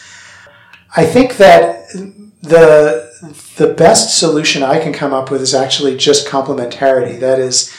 I 0.96 1.06
think 1.06 1.38
that 1.38 1.88
the 2.42 3.06
the 3.58 3.74
best 3.74 4.18
solution 4.18 4.64
I 4.64 4.80
can 4.80 4.94
come 4.94 5.14
up 5.14 5.32
with 5.32 5.42
is 5.42 5.54
actually 5.54 5.98
just 5.98 6.28
complementarity. 6.28 7.20
That 7.20 7.40
is, 7.40 7.74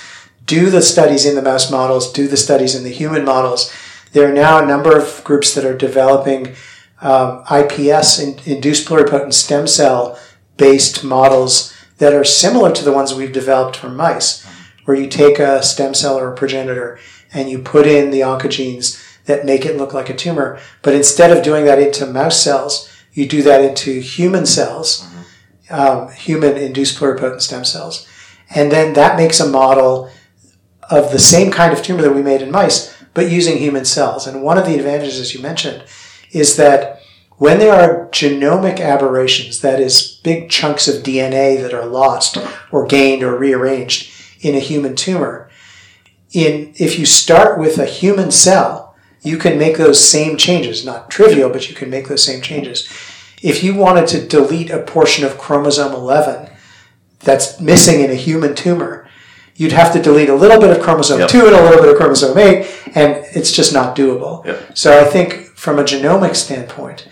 do 0.44 0.70
the 0.70 0.82
studies 0.82 1.26
in 1.26 1.34
the 1.34 1.42
mouse 1.42 1.70
models, 1.70 2.12
do 2.12 2.28
the 2.28 2.36
studies 2.36 2.74
in 2.74 2.84
the 2.84 2.90
human 2.90 3.24
models. 3.24 3.72
There 4.12 4.28
are 4.28 4.34
now 4.34 4.62
a 4.62 4.66
number 4.66 4.96
of 4.96 5.22
groups 5.24 5.54
that 5.54 5.64
are 5.64 5.76
developing 5.76 6.54
um, 7.02 7.44
IPS, 7.50 8.18
in, 8.18 8.38
induced 8.46 8.88
pluripotent 8.88 9.34
stem 9.34 9.66
cell 9.66 10.18
based 10.56 11.04
models 11.04 11.75
that 11.98 12.12
are 12.12 12.24
similar 12.24 12.72
to 12.72 12.84
the 12.84 12.92
ones 12.92 13.14
we've 13.14 13.32
developed 13.32 13.76
for 13.76 13.88
mice, 13.88 14.46
where 14.84 14.96
you 14.96 15.08
take 15.08 15.38
a 15.38 15.62
stem 15.62 15.94
cell 15.94 16.18
or 16.18 16.32
a 16.32 16.36
progenitor 16.36 16.98
and 17.32 17.50
you 17.50 17.58
put 17.58 17.86
in 17.86 18.10
the 18.10 18.20
oncogenes 18.20 19.02
that 19.24 19.44
make 19.44 19.66
it 19.66 19.76
look 19.76 19.92
like 19.92 20.08
a 20.08 20.14
tumor. 20.14 20.58
But 20.82 20.94
instead 20.94 21.36
of 21.36 21.42
doing 21.42 21.64
that 21.64 21.80
into 21.80 22.06
mouse 22.06 22.40
cells, 22.40 22.92
you 23.12 23.26
do 23.26 23.42
that 23.42 23.62
into 23.62 24.00
human 24.00 24.46
cells, 24.46 25.08
um, 25.70 26.10
human 26.12 26.56
induced 26.56 26.98
pluripotent 26.98 27.40
stem 27.40 27.64
cells. 27.64 28.06
And 28.54 28.70
then 28.70 28.92
that 28.94 29.16
makes 29.16 29.40
a 29.40 29.48
model 29.48 30.10
of 30.88 31.10
the 31.10 31.18
same 31.18 31.50
kind 31.50 31.72
of 31.72 31.82
tumor 31.82 32.02
that 32.02 32.14
we 32.14 32.22
made 32.22 32.42
in 32.42 32.50
mice, 32.50 32.94
but 33.14 33.30
using 33.30 33.58
human 33.58 33.84
cells. 33.84 34.26
And 34.26 34.42
one 34.42 34.58
of 34.58 34.66
the 34.66 34.76
advantages, 34.76 35.18
as 35.18 35.34
you 35.34 35.42
mentioned, 35.42 35.82
is 36.30 36.56
that 36.56 36.95
when 37.38 37.58
there 37.58 37.74
are 37.74 38.08
genomic 38.08 38.80
aberrations, 38.80 39.60
that 39.60 39.80
is, 39.80 40.20
big 40.22 40.48
chunks 40.48 40.88
of 40.88 41.02
DNA 41.02 41.60
that 41.60 41.74
are 41.74 41.86
lost 41.86 42.38
or 42.72 42.86
gained 42.86 43.22
or 43.22 43.36
rearranged 43.36 44.10
in 44.40 44.54
a 44.54 44.60
human 44.60 44.96
tumor, 44.96 45.50
in 46.32 46.72
if 46.76 46.98
you 46.98 47.06
start 47.06 47.58
with 47.58 47.78
a 47.78 47.86
human 47.86 48.30
cell, 48.30 48.94
you 49.22 49.36
can 49.36 49.58
make 49.58 49.76
those 49.76 50.02
same 50.02 50.36
changes. 50.36 50.84
Not 50.84 51.10
trivial, 51.10 51.50
but 51.50 51.68
you 51.68 51.74
can 51.74 51.90
make 51.90 52.08
those 52.08 52.24
same 52.24 52.40
changes. 52.40 52.88
If 53.42 53.62
you 53.62 53.74
wanted 53.74 54.06
to 54.08 54.26
delete 54.26 54.70
a 54.70 54.82
portion 54.82 55.24
of 55.24 55.38
chromosome 55.38 55.92
11 55.92 56.50
that's 57.20 57.60
missing 57.60 58.00
in 58.00 58.10
a 58.10 58.14
human 58.14 58.54
tumor, 58.54 59.08
you'd 59.56 59.72
have 59.72 59.92
to 59.92 60.02
delete 60.02 60.28
a 60.28 60.34
little 60.34 60.60
bit 60.60 60.74
of 60.74 60.82
chromosome 60.82 61.20
yep. 61.20 61.28
2 61.28 61.46
and 61.46 61.54
a 61.54 61.62
little 61.62 61.80
bit 61.80 61.90
of 61.90 61.96
chromosome 61.96 62.36
8, 62.36 62.66
and 62.94 63.24
it's 63.34 63.52
just 63.52 63.72
not 63.72 63.96
doable. 63.96 64.44
Yep. 64.44 64.76
So 64.76 64.98
I 64.98 65.04
think 65.04 65.46
from 65.56 65.78
a 65.78 65.84
genomic 65.84 66.34
standpoint, 66.34 67.08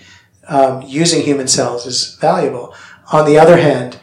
um, 0.49 0.83
using 0.83 1.23
human 1.23 1.49
cells 1.49 1.87
is 1.87 2.17
valuable. 2.17 2.75
On 3.13 3.27
the 3.27 3.39
other 3.39 3.57
hand, 3.57 3.99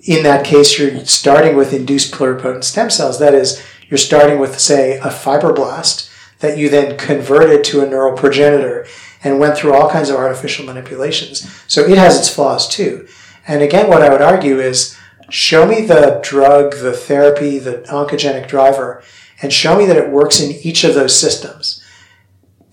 in 0.00 0.22
that 0.22 0.44
case, 0.44 0.78
you're 0.78 1.04
starting 1.04 1.56
with 1.56 1.72
induced 1.72 2.14
pluripotent 2.14 2.64
stem 2.64 2.90
cells. 2.90 3.18
That 3.18 3.34
is, 3.34 3.62
you're 3.88 3.98
starting 3.98 4.38
with, 4.38 4.58
say, 4.58 4.98
a 4.98 5.08
fibroblast 5.08 6.10
that 6.38 6.56
you 6.56 6.68
then 6.68 6.96
converted 6.96 7.64
to 7.64 7.82
a 7.82 7.88
neural 7.88 8.16
progenitor 8.16 8.86
and 9.24 9.40
went 9.40 9.56
through 9.56 9.74
all 9.74 9.90
kinds 9.90 10.10
of 10.10 10.16
artificial 10.16 10.64
manipulations. 10.64 11.50
So 11.66 11.82
it 11.82 11.98
has 11.98 12.18
its 12.18 12.32
flaws 12.32 12.68
too. 12.68 13.08
And 13.46 13.62
again, 13.62 13.88
what 13.88 14.02
I 14.02 14.10
would 14.10 14.22
argue 14.22 14.60
is 14.60 14.96
show 15.30 15.66
me 15.66 15.84
the 15.84 16.20
drug, 16.22 16.76
the 16.76 16.92
therapy, 16.92 17.58
the 17.58 17.84
oncogenic 17.90 18.46
driver, 18.46 19.02
and 19.42 19.52
show 19.52 19.76
me 19.76 19.86
that 19.86 19.96
it 19.96 20.10
works 20.10 20.40
in 20.40 20.52
each 20.62 20.84
of 20.84 20.94
those 20.94 21.18
systems. 21.18 21.82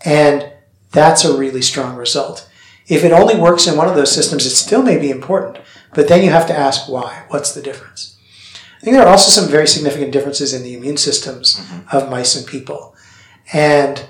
And 0.04 0.52
that's 0.92 1.26
a 1.26 1.38
really 1.38 1.62
strong 1.62 1.96
result. 1.96 2.48
If 2.88 3.04
it 3.04 3.12
only 3.12 3.36
works 3.36 3.68
in 3.68 3.78
one 3.78 3.88
of 3.88 3.96
those 3.96 4.14
systems, 4.14 4.46
it 4.46 4.52
still 4.52 4.84
may 4.84 4.98
be 4.98 5.10
important, 5.10 5.58
but 5.94 6.08
then 6.08 6.24
you 6.24 6.30
have 6.30 6.48
to 6.48 6.58
ask 6.58 6.88
why. 6.88 7.24
What's 7.30 7.54
the 7.54 7.62
difference? 7.62 8.18
I 8.54 8.80
think 8.82 8.96
there 8.96 9.06
are 9.06 9.10
also 9.10 9.32
some 9.32 9.50
very 9.50 9.68
significant 9.68 10.12
differences 10.12 10.54
in 10.54 10.62
the 10.62 10.76
immune 10.76 10.98
systems 10.98 11.56
mm-hmm. 11.56 11.98
of 11.98 12.10
mice 12.10 12.36
and 12.36 12.46
people, 12.46 12.96
and 13.52 14.08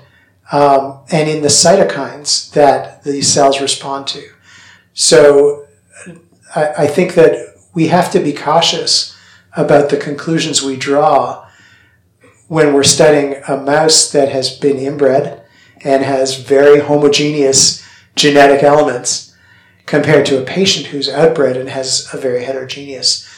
um, 0.52 1.00
and 1.10 1.28
in 1.28 1.42
the 1.42 1.48
cytokines 1.48 2.52
that 2.52 3.02
these 3.02 3.32
cells 3.32 3.60
respond 3.60 4.06
to. 4.08 4.28
So 4.92 5.66
I, 6.54 6.66
I 6.78 6.86
think 6.86 7.14
that 7.14 7.56
we 7.74 7.88
have 7.88 8.10
to 8.12 8.20
be 8.20 8.32
cautious 8.32 9.16
about 9.56 9.88
the 9.88 9.96
conclusions 9.96 10.62
we 10.62 10.76
draw 10.76 11.46
when 12.48 12.72
we're 12.72 12.84
studying 12.84 13.42
a 13.48 13.56
mouse 13.56 14.10
that 14.12 14.28
has 14.28 14.56
been 14.58 14.76
inbred 14.76 15.42
and 15.82 16.04
has 16.04 16.40
very 16.40 16.80
homogeneous 16.80 17.85
genetic 18.16 18.62
elements 18.62 19.34
compared 19.84 20.26
to 20.26 20.42
a 20.42 20.44
patient 20.44 20.86
who's 20.86 21.08
outbred 21.08 21.58
and 21.58 21.68
has 21.68 22.12
a 22.12 22.18
very 22.18 22.42
heterogeneous 22.42 23.28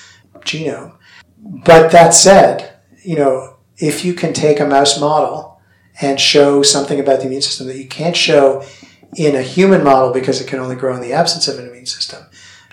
genome. 0.41 0.97
But 1.39 1.93
that 1.93 2.15
said, 2.15 2.79
you 3.03 3.17
know, 3.17 3.57
if 3.77 4.05
you 4.05 4.15
can 4.15 4.33
take 4.33 4.61
a 4.61 4.67
mouse 4.67 4.99
model 4.99 5.61
and 6.01 6.19
show 6.19 6.63
something 6.63 6.99
about 6.99 7.21
the 7.21 7.27
immune 7.27 7.43
system 7.43 7.67
that 7.67 7.77
you 7.77 7.87
can't 7.87 8.17
show 8.17 8.65
in 9.17 9.35
a 9.35 9.43
human 9.43 9.83
model 9.85 10.13
because 10.13 10.41
it 10.41 10.49
can 10.49 10.59
only 10.59 10.77
grow 10.77 10.95
in 10.95 11.03
the 11.03 11.13
absence 11.13 11.49
of 11.49 11.59
an 11.59 11.69
immune 11.69 11.87
system, 11.87 12.25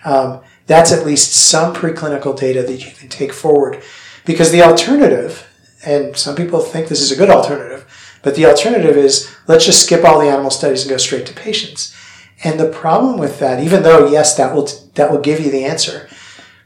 um, 0.04 0.42
that's 0.68 0.92
at 0.92 1.06
least 1.06 1.34
some 1.34 1.74
preclinical 1.74 2.38
data 2.38 2.64
that 2.64 2.86
you 2.86 2.92
can 2.92 3.10
take 3.10 3.34
forward. 3.34 3.82
Because 4.26 4.52
the 4.52 4.62
alternative, 4.62 5.48
and 5.86 6.16
some 6.16 6.36
people 6.36 6.60
think 6.60 6.88
this 6.88 7.02
is 7.02 7.12
a 7.12 7.16
good 7.16 7.30
alternative, 7.30 7.86
but 8.26 8.34
the 8.34 8.48
alternative 8.48 8.98
is 8.98 9.32
let's 9.48 9.68
just 9.68 9.84
skip 9.86 10.04
all 10.04 10.20
the 10.20 10.28
animal 10.28 10.50
studies 10.50 10.82
and 10.82 10.90
go 10.90 10.98
straight 10.98 11.28
to 11.28 11.34
patients. 11.34 11.96
And 12.44 12.60
the 12.60 12.68
problem 12.68 13.20
with 13.20 13.38
that, 13.40 13.64
even 13.64 13.84
though 13.84 14.08
yes, 14.10 14.36
that 14.36 14.54
will 14.54 14.68
that 14.96 15.12
will 15.12 15.22
give 15.22 15.40
you 15.40 15.52
the 15.52 15.64
answer, 15.64 16.10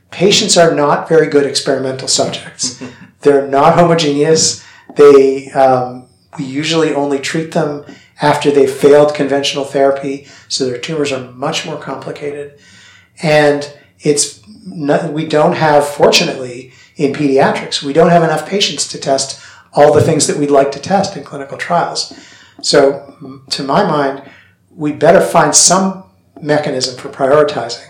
patients 0.09 0.57
are 0.57 0.73
not 0.73 1.09
very 1.09 1.27
good 1.27 1.45
experimental 1.45 2.07
subjects. 2.07 2.81
They're 3.21 3.45
not 3.45 3.75
homogeneous. 3.75 4.63
They 4.95 5.51
um, 5.51 6.07
we 6.37 6.45
usually 6.45 6.93
only 6.93 7.19
treat 7.19 7.51
them 7.51 7.83
after 8.21 8.51
they've 8.51 8.71
failed 8.71 9.13
conventional 9.13 9.65
therapy, 9.65 10.27
so 10.47 10.65
their 10.65 10.77
tumors 10.77 11.11
are 11.11 11.29
much 11.31 11.65
more 11.65 11.77
complicated. 11.77 12.57
And 13.21 13.69
it's 13.99 14.41
not, 14.65 15.11
we 15.11 15.25
don't 15.25 15.57
have, 15.57 15.85
fortunately, 15.85 16.71
in 16.95 17.11
pediatrics, 17.11 17.83
we 17.83 17.93
don't 17.93 18.11
have 18.11 18.23
enough 18.23 18.47
patients 18.47 18.87
to 18.89 18.97
test 18.97 19.41
all 19.79 19.93
the 19.93 20.01
things 20.01 20.27
that 20.27 20.38
we'd 20.38 20.51
like 20.51 20.71
to 20.74 20.79
test 20.79 21.15
in 21.15 21.24
clinical 21.24 21.57
trials. 21.57 22.13
So, 22.62 23.43
to 23.51 23.63
my 23.63 23.83
mind, 23.83 24.29
we 24.69 24.91
better 24.91 25.21
find 25.21 25.55
some 25.55 26.03
mechanism 26.41 26.98
for 26.98 27.09
prioritizing 27.09 27.89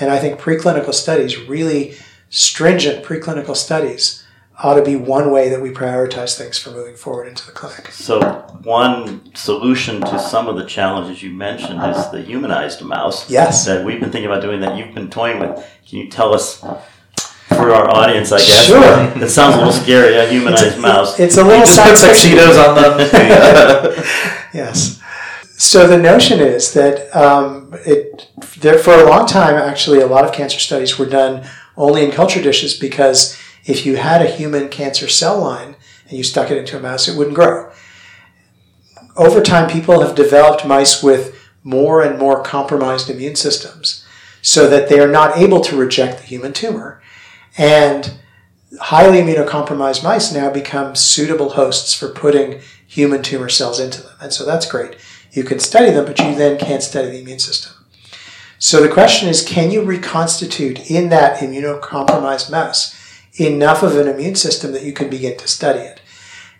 and 0.00 0.10
I 0.10 0.18
think 0.18 0.40
preclinical 0.40 0.94
studies, 0.94 1.38
really 1.38 1.94
stringent 2.30 3.04
preclinical 3.04 3.54
studies, 3.54 4.24
ought 4.62 4.74
to 4.74 4.82
be 4.82 4.96
one 4.96 5.30
way 5.30 5.48
that 5.48 5.60
we 5.60 5.70
prioritize 5.70 6.36
things 6.36 6.58
for 6.58 6.70
moving 6.70 6.96
forward 6.96 7.26
into 7.26 7.46
the 7.46 7.52
clinic. 7.52 7.88
So, 7.92 8.20
one 8.62 9.34
solution 9.34 10.00
to 10.02 10.18
some 10.18 10.48
of 10.48 10.56
the 10.56 10.66
challenges 10.66 11.22
you 11.22 11.30
mentioned 11.30 11.82
is 11.82 12.10
the 12.10 12.20
humanized 12.20 12.82
mouse. 12.82 13.30
Yes. 13.30 13.64
That 13.66 13.84
we've 13.84 14.00
been 14.00 14.10
thinking 14.10 14.30
about 14.30 14.42
doing 14.42 14.60
that 14.60 14.76
you've 14.76 14.94
been 14.94 15.10
toying 15.10 15.38
with. 15.38 15.66
Can 15.88 15.98
you 15.98 16.08
tell 16.08 16.34
us? 16.34 16.64
For 17.50 17.72
our 17.72 17.90
audience, 17.90 18.32
I 18.32 18.38
guess. 18.38 18.66
Sure. 18.66 19.22
It 19.22 19.28
sounds 19.28 19.56
a 19.56 19.58
little 19.58 19.72
scary, 19.72 20.16
a 20.16 20.28
humanized 20.28 20.66
it's 20.66 20.76
a, 20.76 20.80
mouse. 20.80 21.20
It's 21.20 21.36
a 21.36 21.44
little 21.44 21.66
just 21.66 21.78
put 21.78 21.96
tuxedos 21.96 22.56
on 22.56 22.74
them. 22.76 22.98
yes. 24.54 25.00
So 25.56 25.86
the 25.86 25.98
notion 25.98 26.40
is 26.40 26.72
that 26.72 27.14
um, 27.14 27.74
it, 27.84 28.30
there, 28.58 28.78
for 28.78 28.94
a 28.94 29.04
long 29.04 29.26
time, 29.26 29.56
actually, 29.56 30.00
a 30.00 30.06
lot 30.06 30.24
of 30.24 30.32
cancer 30.32 30.58
studies 30.58 30.98
were 30.98 31.06
done 31.06 31.46
only 31.76 32.04
in 32.04 32.12
culture 32.12 32.40
dishes 32.40 32.74
because 32.74 33.38
if 33.66 33.84
you 33.84 33.96
had 33.96 34.22
a 34.22 34.30
human 34.30 34.68
cancer 34.68 35.08
cell 35.08 35.40
line 35.40 35.76
and 36.08 36.16
you 36.16 36.24
stuck 36.24 36.50
it 36.50 36.56
into 36.56 36.76
a 36.76 36.80
mouse, 36.80 37.08
it 37.08 37.16
wouldn't 37.16 37.36
grow. 37.36 37.70
Over 39.16 39.42
time, 39.42 39.68
people 39.68 40.00
have 40.00 40.14
developed 40.14 40.64
mice 40.64 41.02
with 41.02 41.36
more 41.62 42.02
and 42.02 42.18
more 42.18 42.42
compromised 42.42 43.10
immune 43.10 43.36
systems 43.36 44.06
so 44.42 44.68
that 44.68 44.88
they 44.88 44.98
are 44.98 45.10
not 45.10 45.36
able 45.36 45.60
to 45.60 45.76
reject 45.76 46.18
the 46.20 46.26
human 46.26 46.52
tumor. 46.52 47.02
And 47.58 48.14
highly 48.80 49.18
immunocompromised 49.18 50.04
mice 50.04 50.32
now 50.32 50.50
become 50.50 50.94
suitable 50.94 51.50
hosts 51.50 51.94
for 51.94 52.08
putting 52.08 52.60
human 52.86 53.22
tumor 53.22 53.48
cells 53.48 53.80
into 53.80 54.02
them. 54.02 54.14
And 54.20 54.32
so 54.32 54.44
that's 54.44 54.70
great. 54.70 54.96
You 55.32 55.44
can 55.44 55.58
study 55.58 55.90
them, 55.90 56.06
but 56.06 56.18
you 56.18 56.34
then 56.34 56.58
can't 56.58 56.82
study 56.82 57.10
the 57.10 57.20
immune 57.20 57.38
system. 57.38 57.72
So 58.58 58.82
the 58.82 58.92
question 58.92 59.28
is, 59.28 59.42
can 59.42 59.70
you 59.70 59.82
reconstitute 59.82 60.90
in 60.90 61.08
that 61.08 61.38
immunocompromised 61.40 62.50
mouse 62.50 62.96
enough 63.34 63.82
of 63.82 63.96
an 63.96 64.08
immune 64.08 64.34
system 64.34 64.72
that 64.72 64.82
you 64.82 64.92
can 64.92 65.08
begin 65.08 65.38
to 65.38 65.48
study 65.48 65.80
it? 65.80 66.00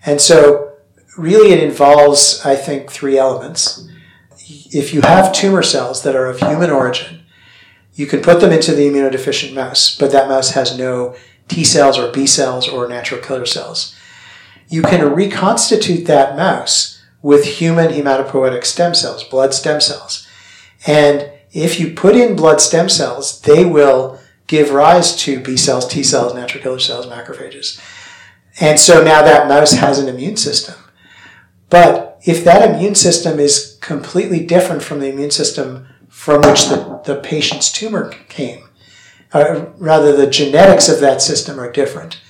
And 0.07 0.21
so 0.21 0.73
really 1.19 1.53
it 1.53 1.63
involves, 1.63 2.41
I 2.45 2.57
think, 2.57 2.91
three 2.91 3.19
elements. 3.19 3.87
If 4.47 4.95
you 4.95 5.03
have 5.03 5.33
tumor 5.33 5.63
cells 5.63 6.03
that 6.03 6.17
are 6.17 6.27
of 6.27 6.39
human 6.39 6.71
origin, 6.71 7.20
you 7.95 8.07
can 8.07 8.23
put 8.23 8.41
them 8.41 8.53
into 8.53 8.73
the 8.73 8.89
immunodeficient 8.89 9.55
mouse, 9.55 9.97
but 9.97 10.13
that 10.13 10.29
mouse 10.29 10.51
has 10.53 10.79
no 10.79 11.17
T 11.49 11.65
cells 11.65 11.99
or 11.99 12.13
B 12.13 12.27
cells 12.27 12.69
or 12.69 12.89
natural 12.89 13.21
killer 13.21 13.47
cells. 13.47 13.97
You 14.69 14.83
can 14.83 15.13
reconstitute 15.13 16.07
that 16.07 16.37
mouse 16.37 17.03
with 17.23 17.45
human 17.45 17.89
hematopoietic 17.89 18.65
stem 18.65 18.95
cells, 18.95 19.25
blood 19.25 19.53
stem 19.53 19.81
cells. 19.81 20.27
And 20.87 21.31
if 21.53 21.81
you 21.81 21.93
put 21.93 22.17
in 22.17 22.37
blood 22.37 22.61
stem 22.61 22.89
cells, 22.89 23.41
they 23.41 23.65
will 23.65 24.21
give 24.47 24.71
rise 24.71 25.17
to 25.17 25.41
B 25.41 25.57
cells, 25.57 25.87
T 25.87 26.03
cells, 26.03 26.35
natural 26.35 26.63
killer 26.63 26.79
cells, 26.79 27.07
macrophages. 27.07 27.81
And 28.61 28.79
so 28.79 29.03
now 29.03 29.23
that 29.23 29.49
mouse 29.49 29.73
has 29.73 29.99
an 29.99 30.09
immune 30.09 30.37
system. 30.37 30.75
But 31.69 32.19
if 32.25 32.45
that 32.45 32.69
immune 32.69 32.95
system 32.95 33.39
is 33.39 33.79
completely 33.81 34.45
different 34.45 34.83
from 34.83 35.01
the 35.01 35.09
immune 35.09 35.31
system 35.31 35.87
from 36.09 36.43
which 36.43 36.67
the, 36.69 36.90
the 37.05 37.17
patient's 37.17 37.71
tumor 37.71 38.13
came, 38.29 38.69
uh, 39.33 39.67
rather 39.79 40.17
the 40.17 40.29
genetics 40.29 40.89
of 40.89 41.01
that 41.01 41.23
system 41.23 41.59
are 41.59 41.71
different, 41.71 42.21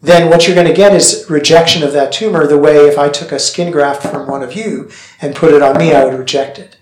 then 0.00 0.28
what 0.28 0.46
you're 0.46 0.54
going 0.54 0.66
to 0.66 0.74
get 0.74 0.94
is 0.94 1.26
rejection 1.28 1.82
of 1.82 1.92
that 1.92 2.12
tumor 2.12 2.46
the 2.46 2.58
way 2.58 2.86
if 2.86 2.98
I 2.98 3.08
took 3.08 3.32
a 3.32 3.38
skin 3.38 3.72
graft 3.72 4.02
from 4.02 4.28
one 4.28 4.42
of 4.42 4.54
you 4.54 4.90
and 5.20 5.34
put 5.34 5.54
it 5.54 5.62
on 5.62 5.78
me, 5.78 5.94
I 5.94 6.04
would 6.04 6.18
reject 6.18 6.58
it. 6.58 6.76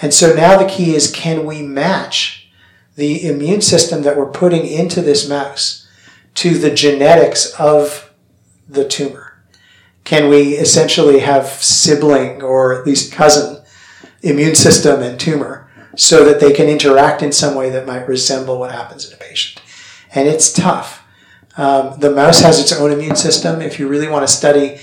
And 0.00 0.14
so 0.14 0.34
now 0.34 0.58
the 0.58 0.68
key 0.68 0.94
is 0.94 1.10
can 1.10 1.44
we 1.44 1.62
match 1.62 2.48
the 2.96 3.28
immune 3.28 3.60
system 3.60 4.02
that 4.02 4.16
we're 4.16 4.30
putting 4.30 4.66
into 4.66 5.02
this 5.02 5.28
mouse 5.28 5.86
to 6.34 6.56
the 6.56 6.70
genetics 6.70 7.52
of 7.60 8.12
the 8.68 8.86
tumor? 8.86 9.40
Can 10.04 10.28
we 10.28 10.54
essentially 10.54 11.20
have 11.20 11.46
sibling 11.46 12.42
or 12.42 12.78
at 12.78 12.86
least 12.86 13.12
cousin 13.12 13.62
immune 14.22 14.54
system 14.54 15.02
and 15.02 15.20
tumor 15.20 15.67
so 15.98 16.24
that 16.24 16.38
they 16.38 16.52
can 16.52 16.68
interact 16.68 17.22
in 17.22 17.32
some 17.32 17.56
way 17.56 17.68
that 17.70 17.84
might 17.84 18.06
resemble 18.06 18.58
what 18.58 18.70
happens 18.70 19.06
in 19.06 19.12
a 19.12 19.16
patient? 19.16 19.60
And 20.14 20.28
it's 20.28 20.52
tough. 20.52 21.04
Um, 21.56 21.98
the 21.98 22.10
mouse 22.10 22.40
has 22.40 22.60
its 22.60 22.72
own 22.72 22.92
immune 22.92 23.16
system. 23.16 23.60
If 23.60 23.80
you 23.80 23.88
really 23.88 24.08
want 24.08 24.26
to 24.26 24.32
study 24.32 24.78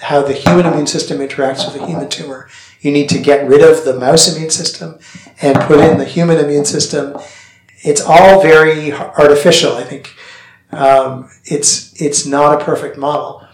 how 0.00 0.22
the 0.22 0.32
human 0.32 0.66
immune 0.66 0.88
system 0.88 1.18
interacts 1.18 1.64
with 1.64 1.80
a 1.80 1.86
human 1.86 2.08
tumor, 2.08 2.48
you 2.80 2.90
need 2.90 3.08
to 3.10 3.20
get 3.20 3.48
rid 3.48 3.62
of 3.62 3.84
the 3.84 3.98
mouse 3.98 4.34
immune 4.34 4.50
system 4.50 4.98
and 5.40 5.60
put 5.60 5.78
in 5.78 5.96
the 5.96 6.04
human 6.04 6.38
immune 6.38 6.64
system. 6.64 7.16
It's 7.84 8.00
all 8.00 8.42
very 8.42 8.92
artificial. 8.92 9.76
I 9.76 9.84
think 9.84 10.12
um, 10.72 11.30
it's 11.44 12.00
it's 12.02 12.26
not 12.26 12.60
a 12.60 12.64
perfect 12.64 12.98
model, 12.98 13.46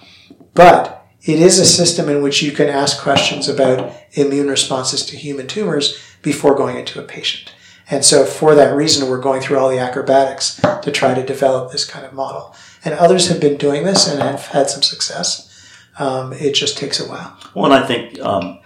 but 0.54 1.06
it 1.22 1.38
is 1.38 1.58
a 1.58 1.66
system 1.66 2.08
in 2.08 2.22
which 2.22 2.42
you 2.42 2.52
can 2.52 2.68
ask 2.70 3.02
questions 3.02 3.46
about 3.46 3.94
immune 4.12 4.48
responses 4.48 5.04
to 5.06 5.16
human 5.16 5.46
tumors 5.46 5.98
before 6.24 6.56
going 6.56 6.76
into 6.76 6.98
a 6.98 7.04
patient. 7.04 7.54
And 7.90 8.04
so, 8.04 8.24
for 8.24 8.54
that 8.54 8.74
reason, 8.74 9.08
we're 9.08 9.20
going 9.20 9.42
through 9.42 9.58
all 9.58 9.68
the 9.68 9.78
acrobatics 9.78 10.60
to 10.82 10.90
try 10.90 11.14
to 11.14 11.24
develop 11.24 11.70
this 11.70 11.84
kind 11.84 12.06
of 12.06 12.14
model. 12.14 12.56
And 12.84 12.94
others 12.94 13.28
have 13.28 13.40
been 13.40 13.58
doing 13.58 13.84
this 13.84 14.08
and 14.08 14.20
have 14.20 14.46
had 14.46 14.70
some 14.70 14.82
success. 14.82 15.50
Um, 15.98 16.32
it 16.32 16.54
just 16.54 16.78
takes 16.78 16.98
a 16.98 17.08
while. 17.08 17.38
Well, 17.54 17.66
and 17.66 17.74
I 17.74 17.86
think 17.86 18.18
um, 18.20 18.60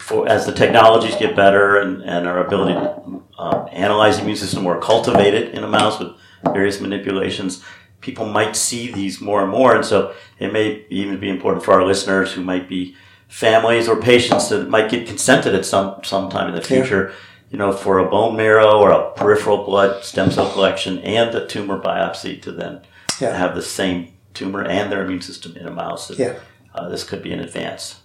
for 0.00 0.28
as 0.28 0.44
the 0.44 0.52
technologies 0.52 1.16
get 1.16 1.36
better 1.36 1.80
and, 1.80 2.02
and 2.02 2.26
our 2.26 2.44
ability 2.44 2.74
to 2.74 3.22
uh, 3.38 3.64
analyze 3.66 4.16
the 4.16 4.22
immune 4.22 4.36
system 4.36 4.66
or 4.66 4.80
cultivate 4.80 5.34
it 5.34 5.54
in 5.54 5.62
a 5.62 5.68
mouse 5.68 5.98
with 6.00 6.12
various 6.52 6.80
manipulations, 6.80 7.62
people 8.00 8.26
might 8.26 8.56
see 8.56 8.92
these 8.92 9.20
more 9.20 9.42
and 9.42 9.50
more. 9.50 9.74
And 9.74 9.84
so 9.84 10.14
it 10.38 10.52
may 10.52 10.84
even 10.90 11.20
be 11.20 11.28
important 11.28 11.64
for 11.64 11.74
our 11.74 11.84
listeners 11.84 12.32
who 12.32 12.42
might 12.42 12.68
be 12.68 12.96
families 13.28 13.88
or 13.88 14.00
patients 14.00 14.48
that 14.48 14.68
might 14.68 14.90
get 14.90 15.06
consented 15.06 15.54
at 15.54 15.64
some 15.64 16.02
sometime 16.02 16.48
in 16.48 16.54
the 16.54 16.62
future. 16.62 17.08
Yeah. 17.08 17.14
You 17.50 17.56
know, 17.56 17.72
for 17.72 17.98
a 17.98 18.10
bone 18.10 18.36
marrow 18.36 18.78
or 18.78 18.90
a 18.90 19.10
peripheral 19.12 19.64
blood 19.64 20.04
stem 20.04 20.30
cell 20.30 20.52
collection 20.52 20.98
and 20.98 21.34
a 21.34 21.46
tumor 21.46 21.80
biopsy 21.80 22.42
to 22.42 22.52
then 22.52 22.82
yeah. 23.20 23.34
have 23.34 23.54
the 23.54 23.62
same 23.62 24.12
tumor 24.34 24.62
and 24.62 24.92
their 24.92 25.02
immune 25.02 25.22
system 25.22 25.56
in 25.56 25.66
a 25.66 25.70
mouse. 25.70 26.10
Yeah. 26.18 26.38
Uh, 26.74 26.90
this 26.90 27.04
could 27.04 27.22
be 27.22 27.32
an 27.32 27.40
advance. 27.40 28.00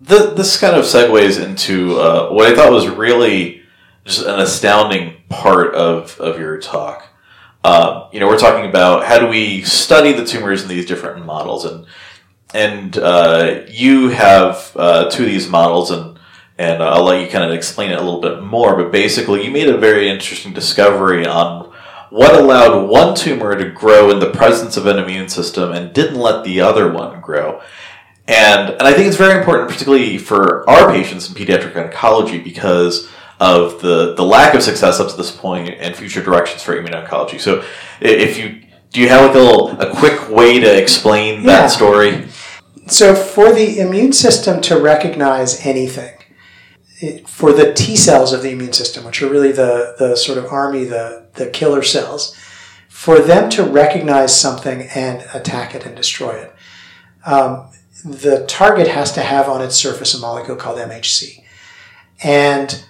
The, 0.00 0.32
this 0.34 0.58
kind 0.58 0.74
of 0.74 0.84
segues 0.84 1.40
into 1.40 2.00
uh, 2.00 2.30
what 2.30 2.50
I 2.50 2.56
thought 2.56 2.72
was 2.72 2.88
really 2.88 3.62
just 4.04 4.26
an 4.26 4.40
astounding 4.40 5.18
part 5.28 5.74
of, 5.74 6.18
of 6.18 6.40
your 6.40 6.58
talk. 6.58 7.06
Uh, 7.62 8.08
you 8.12 8.18
know, 8.18 8.26
we're 8.26 8.38
talking 8.38 8.68
about 8.68 9.04
how 9.04 9.18
do 9.18 9.28
we 9.28 9.62
study 9.62 10.12
the 10.12 10.24
tumors 10.24 10.62
in 10.62 10.68
these 10.68 10.86
different 10.86 11.24
models, 11.24 11.64
and 11.64 11.86
and 12.54 12.96
uh, 12.98 13.62
you 13.68 14.08
have 14.08 14.72
uh, 14.76 15.10
two 15.10 15.24
of 15.24 15.28
these 15.28 15.48
models, 15.48 15.90
and 15.90 16.18
and 16.58 16.82
I'll 16.82 17.04
let 17.04 17.22
you 17.22 17.28
kind 17.28 17.44
of 17.44 17.52
explain 17.52 17.90
it 17.90 17.98
a 17.98 18.02
little 18.02 18.20
bit 18.20 18.42
more. 18.42 18.76
But 18.76 18.92
basically, 18.92 19.44
you 19.44 19.50
made 19.50 19.68
a 19.68 19.78
very 19.78 20.10
interesting 20.10 20.52
discovery 20.52 21.26
on 21.26 21.72
what 22.10 22.34
allowed 22.34 22.88
one 22.88 23.14
tumor 23.14 23.56
to 23.56 23.70
grow 23.70 24.10
in 24.10 24.18
the 24.18 24.30
presence 24.30 24.76
of 24.76 24.86
an 24.86 24.98
immune 24.98 25.28
system 25.28 25.70
and 25.72 25.92
didn't 25.92 26.18
let 26.18 26.44
the 26.44 26.60
other 26.60 26.92
one 26.92 27.20
grow. 27.20 27.62
And, 28.26 28.70
and 28.70 28.82
I 28.82 28.92
think 28.92 29.06
it's 29.06 29.16
very 29.16 29.38
important, 29.38 29.70
particularly 29.70 30.18
for 30.18 30.68
our 30.68 30.90
patients 30.90 31.28
in 31.28 31.34
pediatric 31.34 31.72
oncology, 31.72 32.42
because 32.42 33.08
of 33.38 33.80
the, 33.80 34.14
the 34.14 34.24
lack 34.24 34.54
of 34.54 34.62
success 34.62 35.00
up 35.00 35.08
to 35.08 35.16
this 35.16 35.30
point 35.30 35.76
and 35.78 35.96
future 35.96 36.22
directions 36.22 36.62
for 36.62 36.76
immuno-oncology. 36.76 37.40
So 37.40 37.64
if 38.00 38.36
you, 38.38 38.62
do 38.92 39.00
you 39.00 39.08
have 39.08 39.26
like 39.26 39.34
a 39.34 39.38
little, 39.38 39.80
a 39.80 39.94
quick 39.96 40.28
way 40.28 40.60
to 40.60 40.82
explain 40.82 41.40
yeah. 41.40 41.46
that 41.46 41.66
story? 41.68 42.26
So 42.90 43.14
for 43.14 43.52
the 43.52 43.78
immune 43.78 44.12
system 44.12 44.60
to 44.62 44.76
recognize 44.76 45.64
anything, 45.64 46.12
it, 46.98 47.28
for 47.28 47.52
the 47.52 47.72
T 47.72 47.94
cells 47.94 48.32
of 48.32 48.42
the 48.42 48.50
immune 48.50 48.72
system, 48.72 49.04
which 49.04 49.22
are 49.22 49.30
really 49.30 49.52
the, 49.52 49.94
the 49.96 50.16
sort 50.16 50.38
of 50.38 50.46
army, 50.46 50.84
the, 50.84 51.28
the 51.34 51.46
killer 51.46 51.82
cells, 51.82 52.36
for 52.88 53.20
them 53.20 53.48
to 53.50 53.62
recognize 53.62 54.38
something 54.38 54.82
and 54.94 55.24
attack 55.32 55.74
it 55.74 55.86
and 55.86 55.96
destroy 55.96 56.32
it, 56.32 56.52
um, 57.24 57.70
the 58.04 58.44
target 58.46 58.88
has 58.88 59.12
to 59.12 59.20
have 59.20 59.48
on 59.48 59.62
its 59.62 59.76
surface 59.76 60.12
a 60.12 60.18
molecule 60.18 60.56
called 60.56 60.78
MHC. 60.78 61.44
And 62.24 62.84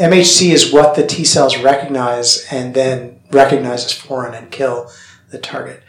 MHC 0.00 0.50
is 0.50 0.72
what 0.72 0.96
the 0.96 1.06
T 1.06 1.24
cells 1.24 1.58
recognize 1.58 2.46
and 2.50 2.72
then 2.72 3.20
recognize 3.30 3.84
as 3.84 3.92
foreign 3.92 4.34
and 4.34 4.50
kill 4.50 4.90
the 5.30 5.38
target. 5.38 5.82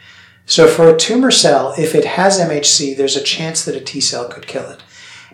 So 0.46 0.68
for 0.68 0.88
a 0.88 0.96
tumor 0.96 1.30
cell, 1.30 1.74
if 1.78 1.94
it 1.94 2.04
has 2.04 2.38
MHC, 2.38 2.96
there's 2.96 3.16
a 3.16 3.22
chance 3.22 3.64
that 3.64 3.76
a 3.76 3.80
T 3.80 4.00
cell 4.00 4.28
could 4.28 4.46
kill 4.46 4.68
it. 4.68 4.82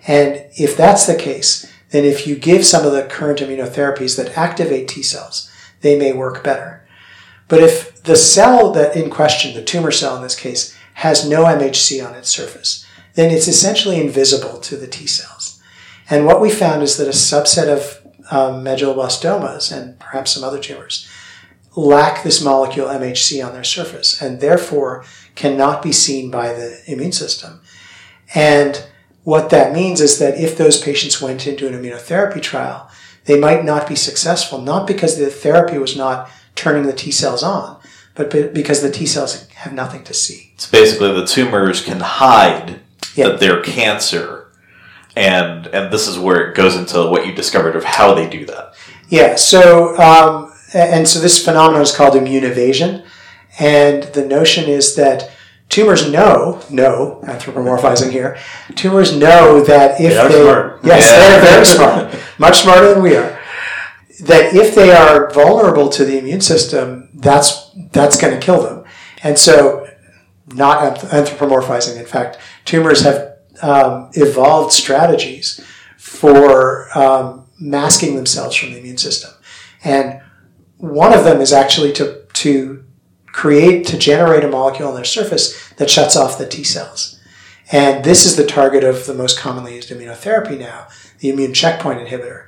And 0.07 0.46
if 0.57 0.77
that's 0.77 1.07
the 1.07 1.16
case, 1.16 1.70
then 1.90 2.05
if 2.05 2.27
you 2.27 2.37
give 2.37 2.64
some 2.64 2.87
of 2.87 2.92
the 2.92 3.03
current 3.03 3.40
immunotherapies 3.40 4.16
that 4.16 4.38
activate 4.38 4.88
T 4.88 5.03
cells, 5.03 5.51
they 5.81 5.99
may 5.99 6.12
work 6.12 6.44
better. 6.44 6.87
But 7.49 7.61
if 7.61 8.03
the 8.05 8.16
cell 8.16 8.70
that 8.73 8.96
in 8.96 9.11
question, 9.11 9.55
the 9.55 9.64
tumor 9.64 9.90
cell 9.90 10.16
in 10.16 10.23
this 10.23 10.38
case, 10.38 10.77
has 10.94 11.29
no 11.29 11.44
MHC 11.44 12.07
on 12.07 12.14
its 12.14 12.29
surface, 12.29 12.87
then 13.14 13.31
it's 13.31 13.49
essentially 13.49 14.01
invisible 14.01 14.59
to 14.61 14.77
the 14.77 14.87
T 14.87 15.07
cells. 15.07 15.61
And 16.09 16.27
what 16.27 16.40
we 16.40 16.51
found 16.51 16.83
is 16.83 16.96
that 16.96 17.07
a 17.07 17.11
subset 17.11 17.68
of 17.68 18.01
um, 18.31 18.64
medulloblastomas 18.64 19.77
and 19.77 19.99
perhaps 19.99 20.33
some 20.33 20.44
other 20.44 20.61
tumors 20.61 21.09
lack 21.77 22.23
this 22.23 22.43
molecule 22.43 22.89
MHC 22.89 23.45
on 23.45 23.53
their 23.53 23.65
surface 23.65 24.21
and 24.21 24.41
therefore 24.41 25.05
cannot 25.35 25.83
be 25.83 25.93
seen 25.93 26.31
by 26.31 26.53
the 26.53 26.81
immune 26.87 27.13
system. 27.13 27.61
And 28.35 28.85
what 29.25 29.51
that 29.51 29.73
means 29.73 30.01
is 30.01 30.19
that 30.19 30.39
if 30.39 30.57
those 30.57 30.81
patients 30.81 31.21
went 31.21 31.47
into 31.47 31.67
an 31.67 31.75
immunotherapy 31.75 32.43
trial, 32.43 32.91
they 33.27 33.39
might 33.39 33.65
not 33.65 33.89
be 33.89 33.95
successful, 33.95 34.61
not 34.61 34.87
because 34.87 35.19
the 35.19 35.31
therapy 35.31 35.79
was 35.79 35.97
not 35.97 36.31
turning 36.55 36.85
the 36.85 36.93
T 36.93 37.11
cells 37.11 37.43
on, 37.43 37.81
but 38.15 38.31
because 38.31 38.83
the 38.83 38.91
T 38.91 39.07
cells 39.07 39.47
have 39.49 39.73
nothing 39.73 40.03
to 40.05 40.15
see. 40.15 40.53
It's 40.55 40.69
basically 40.69 41.13
the 41.13 41.27
tumors 41.27 41.85
can 41.85 42.01
hide 42.01 42.81
yeah. 43.15 43.29
that 43.29 43.41
they're 43.41 43.63
cancer. 43.63 44.49
And 45.17 45.67
and 45.69 45.93
this 45.93 46.07
is 46.07 46.19
where 46.19 46.51
it 46.51 46.57
goes 46.57 46.77
into 46.77 47.11
what 47.11 47.27
you 47.27 47.33
discovered 47.35 47.77
of 47.77 47.85
how 47.85 48.15
they 48.15 48.29
do 48.29 48.47
that. 48.47 48.75
Yeah. 49.09 49.35
So 49.35 49.97
um, 49.99 50.50
and 50.75 51.09
so 51.09 51.21
this 51.21 51.45
phenomenon 51.45 51.83
is 51.83 51.95
called 51.95 52.17
immune 52.17 52.45
evasion, 52.45 53.05
and 53.59 54.05
the 54.05 54.25
notion 54.25 54.69
is 54.69 54.95
that 54.97 55.31
tumors 55.69 56.11
know 56.11 56.61
know 56.71 57.21
anthropomorphizing 57.25 58.11
here. 58.11 58.39
Tumors 58.75 59.17
know 59.17 59.63
that 59.63 60.01
if 60.01 60.13
they, 60.13 60.29
they 60.29 60.43
smart. 60.43 60.81
yes, 60.85 61.11
yeah. 61.11 61.19
they're 61.19 61.41
very 61.43 61.67
smart, 61.67 62.15
much 62.39 62.59
smarter 62.61 62.95
than 62.95 63.03
we 63.03 63.17
are. 63.17 63.39
That 64.23 64.55
if 64.55 64.75
they 64.75 64.93
are 64.93 65.31
vulnerable 65.31 65.89
to 65.91 66.05
the 66.05 66.19
immune 66.19 66.43
system, 66.43 67.09
that's 67.15 67.71
that's 67.93 68.21
going 68.21 68.39
to 68.39 68.45
kill 68.45 68.63
them. 68.63 68.85
And 69.23 69.39
so, 69.39 69.89
not 70.49 70.97
anthropomorphizing. 70.97 71.99
In 71.99 72.07
fact, 72.07 72.39
tumors 72.65 73.03
have 73.03 73.39
um, 73.63 74.11
evolved 74.15 74.73
strategies 74.73 75.65
for 75.97 76.97
um, 76.99 77.47
masking 77.59 78.17
themselves 78.17 78.57
from 78.57 78.73
the 78.73 78.79
immune 78.79 78.99
system. 78.99 79.31
And 79.85 80.21
one 80.81 81.12
of 81.12 81.25
them 81.25 81.40
is 81.40 81.53
actually 81.53 81.93
to, 81.95 82.23
to 82.35 82.85
create, 83.27 83.87
to 83.87 83.99
generate 83.99 84.45
a 84.45 84.49
molecule 84.49 84.88
on 84.88 84.95
their 84.95 85.05
surface 85.05 85.71
that 85.75 85.90
shuts 85.90 86.16
off 86.16 86.38
the 86.38 86.49
T 86.49 86.64
cells. 86.64 87.21
And 87.73 88.05
this 88.05 88.27
is 88.27 88.37
the 88.37 88.47
target 88.47 88.83
of 88.83 89.07
the 89.07 89.14
most 89.14 89.38
commonly 89.38 89.77
used 89.77 89.90
immunotherapy 89.90 90.59
now, 90.59 90.88
the 91.21 91.31
immune 91.31 91.55
checkpoint 91.55 92.01
inhibitor. 92.01 92.47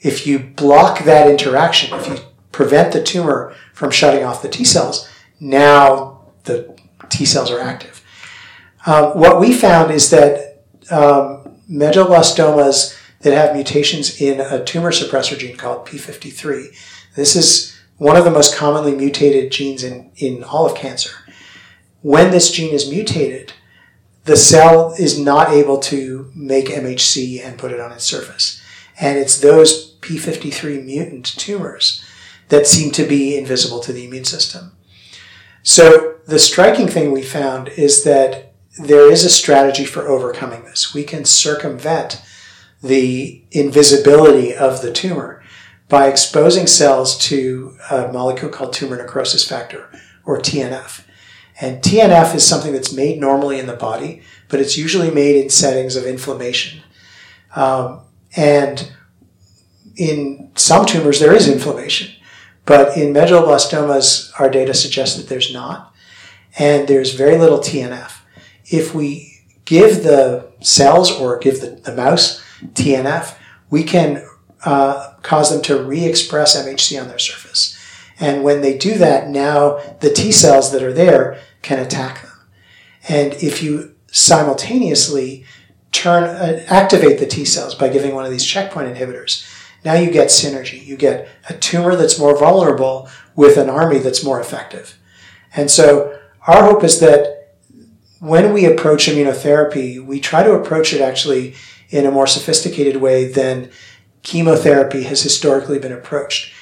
If 0.00 0.26
you 0.26 0.38
block 0.38 1.04
that 1.04 1.30
interaction, 1.30 1.98
if 1.98 2.06
you 2.06 2.18
prevent 2.52 2.92
the 2.92 3.02
tumor 3.02 3.54
from 3.72 3.90
shutting 3.90 4.24
off 4.24 4.42
the 4.42 4.48
T 4.48 4.64
cells, 4.64 5.08
now 5.40 6.32
the 6.44 6.78
T 7.08 7.24
cells 7.24 7.50
are 7.50 7.60
active. 7.60 8.04
Um, 8.86 9.18
what 9.18 9.40
we 9.40 9.52
found 9.54 9.90
is 9.90 10.10
that 10.10 10.62
um, 10.90 11.56
medulloblastomas 11.70 12.96
that 13.20 13.32
have 13.32 13.54
mutations 13.54 14.20
in 14.20 14.40
a 14.40 14.64
tumor 14.64 14.92
suppressor 14.92 15.36
gene 15.36 15.56
called 15.56 15.86
P53, 15.86 16.76
this 17.18 17.34
is 17.34 17.76
one 17.96 18.16
of 18.16 18.24
the 18.24 18.30
most 18.30 18.54
commonly 18.54 18.94
mutated 18.94 19.50
genes 19.50 19.82
in, 19.82 20.12
in 20.16 20.44
all 20.44 20.66
of 20.66 20.76
cancer. 20.76 21.10
When 22.00 22.30
this 22.30 22.52
gene 22.52 22.72
is 22.72 22.88
mutated, 22.88 23.52
the 24.24 24.36
cell 24.36 24.94
is 24.96 25.18
not 25.18 25.50
able 25.50 25.78
to 25.78 26.30
make 26.32 26.66
MHC 26.66 27.44
and 27.44 27.58
put 27.58 27.72
it 27.72 27.80
on 27.80 27.90
its 27.90 28.04
surface. 28.04 28.62
And 29.00 29.18
it's 29.18 29.40
those 29.40 29.96
p53 29.96 30.84
mutant 30.84 31.24
tumors 31.24 32.04
that 32.50 32.68
seem 32.68 32.92
to 32.92 33.04
be 33.04 33.36
invisible 33.36 33.80
to 33.80 33.92
the 33.92 34.04
immune 34.04 34.24
system. 34.24 34.76
So 35.64 36.18
the 36.26 36.38
striking 36.38 36.86
thing 36.86 37.10
we 37.10 37.22
found 37.22 37.68
is 37.70 38.04
that 38.04 38.52
there 38.78 39.10
is 39.10 39.24
a 39.24 39.30
strategy 39.30 39.84
for 39.84 40.06
overcoming 40.06 40.62
this. 40.62 40.94
We 40.94 41.02
can 41.02 41.24
circumvent 41.24 42.22
the 42.80 43.42
invisibility 43.50 44.54
of 44.54 44.82
the 44.82 44.92
tumor 44.92 45.37
by 45.88 46.08
exposing 46.08 46.66
cells 46.66 47.16
to 47.16 47.76
a 47.90 48.12
molecule 48.12 48.50
called 48.50 48.72
tumor 48.72 48.96
necrosis 48.96 49.46
factor, 49.46 49.90
or 50.24 50.38
TNF. 50.38 51.04
And 51.60 51.82
TNF 51.82 52.34
is 52.34 52.46
something 52.46 52.72
that's 52.72 52.92
made 52.92 53.18
normally 53.18 53.58
in 53.58 53.66
the 53.66 53.76
body, 53.76 54.22
but 54.48 54.60
it's 54.60 54.78
usually 54.78 55.10
made 55.10 55.36
in 55.42 55.50
settings 55.50 55.96
of 55.96 56.04
inflammation. 56.04 56.82
Um, 57.56 58.02
and 58.36 58.92
in 59.96 60.52
some 60.54 60.86
tumors, 60.86 61.18
there 61.18 61.34
is 61.34 61.48
inflammation. 61.48 62.14
But 62.64 62.96
in 62.96 63.12
medulloblastomas, 63.12 64.30
our 64.38 64.50
data 64.50 64.74
suggests 64.74 65.16
that 65.16 65.28
there's 65.28 65.52
not. 65.52 65.94
And 66.58 66.86
there's 66.86 67.14
very 67.14 67.38
little 67.38 67.58
TNF. 67.58 68.18
If 68.66 68.94
we 68.94 69.42
give 69.64 70.02
the 70.02 70.52
cells 70.60 71.10
or 71.10 71.38
give 71.38 71.60
the, 71.60 71.70
the 71.70 71.94
mouse 71.94 72.44
TNF, 72.74 73.34
we 73.70 73.82
can 73.82 74.24
uh, 74.64 75.07
cause 75.22 75.50
them 75.50 75.62
to 75.62 75.82
re 75.82 76.04
express 76.04 76.56
MHC 76.56 77.00
on 77.00 77.08
their 77.08 77.18
surface. 77.18 77.76
And 78.20 78.42
when 78.42 78.60
they 78.62 78.76
do 78.76 78.98
that, 78.98 79.28
now 79.28 79.78
the 80.00 80.12
T 80.12 80.32
cells 80.32 80.72
that 80.72 80.82
are 80.82 80.92
there 80.92 81.38
can 81.62 81.78
attack 81.78 82.22
them. 82.22 82.32
And 83.08 83.34
if 83.34 83.62
you 83.62 83.94
simultaneously 84.10 85.44
turn 85.92 86.24
uh, 86.24 86.64
activate 86.68 87.18
the 87.18 87.26
T 87.26 87.44
cells 87.44 87.74
by 87.74 87.88
giving 87.88 88.14
one 88.14 88.24
of 88.24 88.30
these 88.30 88.44
checkpoint 88.44 88.94
inhibitors, 88.94 89.46
now 89.84 89.94
you 89.94 90.10
get 90.10 90.28
synergy. 90.28 90.84
You 90.84 90.96
get 90.96 91.28
a 91.48 91.54
tumor 91.54 91.94
that's 91.94 92.18
more 92.18 92.36
vulnerable 92.36 93.08
with 93.36 93.56
an 93.56 93.70
army 93.70 93.98
that's 93.98 94.24
more 94.24 94.40
effective. 94.40 94.98
And 95.54 95.70
so 95.70 96.18
our 96.46 96.64
hope 96.64 96.82
is 96.82 97.00
that 97.00 97.54
when 98.20 98.52
we 98.52 98.64
approach 98.64 99.06
immunotherapy, 99.06 100.04
we 100.04 100.18
try 100.18 100.42
to 100.42 100.54
approach 100.54 100.92
it 100.92 101.00
actually 101.00 101.54
in 101.90 102.04
a 102.04 102.10
more 102.10 102.26
sophisticated 102.26 102.96
way 102.96 103.30
than 103.30 103.70
chemotherapy 104.28 105.04
has 105.04 105.22
historically 105.22 105.78
been 105.78 105.92
approached. 105.92 106.52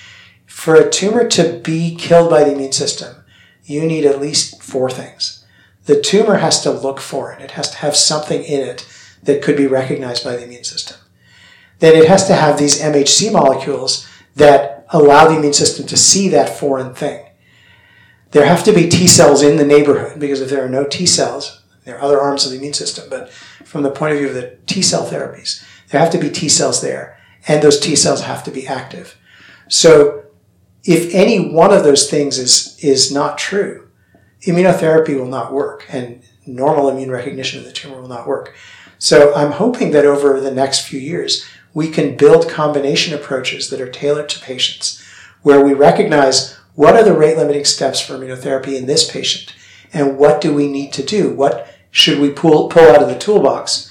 For 0.46 0.76
a 0.76 0.88
tumor 0.88 1.26
to 1.30 1.58
be 1.64 1.96
killed 1.96 2.30
by 2.30 2.44
the 2.44 2.52
immune 2.52 2.70
system, 2.70 3.24
you 3.64 3.84
need 3.84 4.06
at 4.06 4.20
least 4.20 4.62
four 4.62 4.88
things. 4.88 5.44
The 5.86 6.00
tumor 6.00 6.36
has 6.36 6.62
to 6.62 6.70
look 6.70 7.00
for 7.00 7.32
it. 7.32 7.42
It 7.42 7.52
has 7.52 7.70
to 7.72 7.78
have 7.78 7.96
something 7.96 8.44
in 8.44 8.60
it 8.60 8.86
that 9.24 9.42
could 9.42 9.56
be 9.56 9.66
recognized 9.66 10.22
by 10.22 10.36
the 10.36 10.44
immune 10.44 10.62
system. 10.62 10.96
Then 11.80 11.96
it 11.96 12.06
has 12.08 12.28
to 12.28 12.36
have 12.36 12.56
these 12.56 12.80
MHC 12.80 13.32
molecules 13.32 14.06
that 14.36 14.86
allow 14.90 15.26
the 15.26 15.36
immune 15.36 15.52
system 15.52 15.86
to 15.88 15.96
see 15.96 16.28
that 16.28 16.56
foreign 16.56 16.94
thing. 16.94 17.26
There 18.30 18.46
have 18.46 18.62
to 18.64 18.72
be 18.72 18.88
T 18.88 19.08
cells 19.08 19.42
in 19.42 19.56
the 19.56 19.64
neighborhood 19.64 20.20
because 20.20 20.40
if 20.40 20.50
there 20.50 20.64
are 20.64 20.68
no 20.68 20.84
T 20.84 21.04
cells, 21.04 21.62
there 21.84 21.96
are 21.96 22.02
other 22.02 22.20
arms 22.20 22.44
of 22.44 22.52
the 22.52 22.58
immune 22.58 22.74
system, 22.74 23.08
but 23.10 23.32
from 23.32 23.82
the 23.82 23.90
point 23.90 24.12
of 24.12 24.18
view 24.18 24.28
of 24.28 24.34
the 24.34 24.56
T 24.66 24.82
cell 24.82 25.04
therapies, 25.04 25.64
there 25.88 26.00
have 26.00 26.10
to 26.12 26.18
be 26.18 26.30
T 26.30 26.48
cells 26.48 26.80
there, 26.80 27.16
and 27.46 27.62
those 27.62 27.80
T 27.80 27.96
cells 27.96 28.22
have 28.22 28.42
to 28.44 28.50
be 28.50 28.66
active. 28.66 29.16
So 29.68 30.24
if 30.84 31.12
any 31.14 31.50
one 31.50 31.72
of 31.72 31.84
those 31.84 32.08
things 32.10 32.38
is, 32.38 32.78
is 32.82 33.12
not 33.12 33.38
true, 33.38 33.88
immunotherapy 34.42 35.18
will 35.18 35.26
not 35.26 35.52
work, 35.52 35.86
and 35.88 36.22
normal 36.46 36.88
immune 36.88 37.10
recognition 37.10 37.58
of 37.58 37.64
the 37.64 37.72
tumor 37.72 38.00
will 38.00 38.08
not 38.08 38.26
work. 38.26 38.54
So 38.98 39.34
I'm 39.34 39.52
hoping 39.52 39.90
that 39.90 40.06
over 40.06 40.40
the 40.40 40.54
next 40.54 40.86
few 40.86 41.00
years, 41.00 41.44
we 41.74 41.88
can 41.88 42.16
build 42.16 42.48
combination 42.48 43.12
approaches 43.12 43.68
that 43.70 43.80
are 43.80 43.90
tailored 43.90 44.28
to 44.30 44.40
patients, 44.40 45.04
where 45.42 45.64
we 45.64 45.74
recognize 45.74 46.54
what 46.74 46.94
are 46.94 47.02
the 47.02 47.16
rate 47.16 47.36
limiting 47.36 47.64
steps 47.64 48.00
for 48.00 48.14
immunotherapy 48.14 48.76
in 48.76 48.86
this 48.86 49.10
patient, 49.10 49.54
and 49.92 50.18
what 50.18 50.40
do 50.40 50.54
we 50.54 50.68
need 50.68 50.92
to 50.94 51.02
do? 51.02 51.30
What 51.30 51.68
should 51.90 52.18
we 52.18 52.30
pull, 52.30 52.68
pull 52.68 52.88
out 52.90 53.02
of 53.02 53.08
the 53.08 53.18
toolbox 53.18 53.90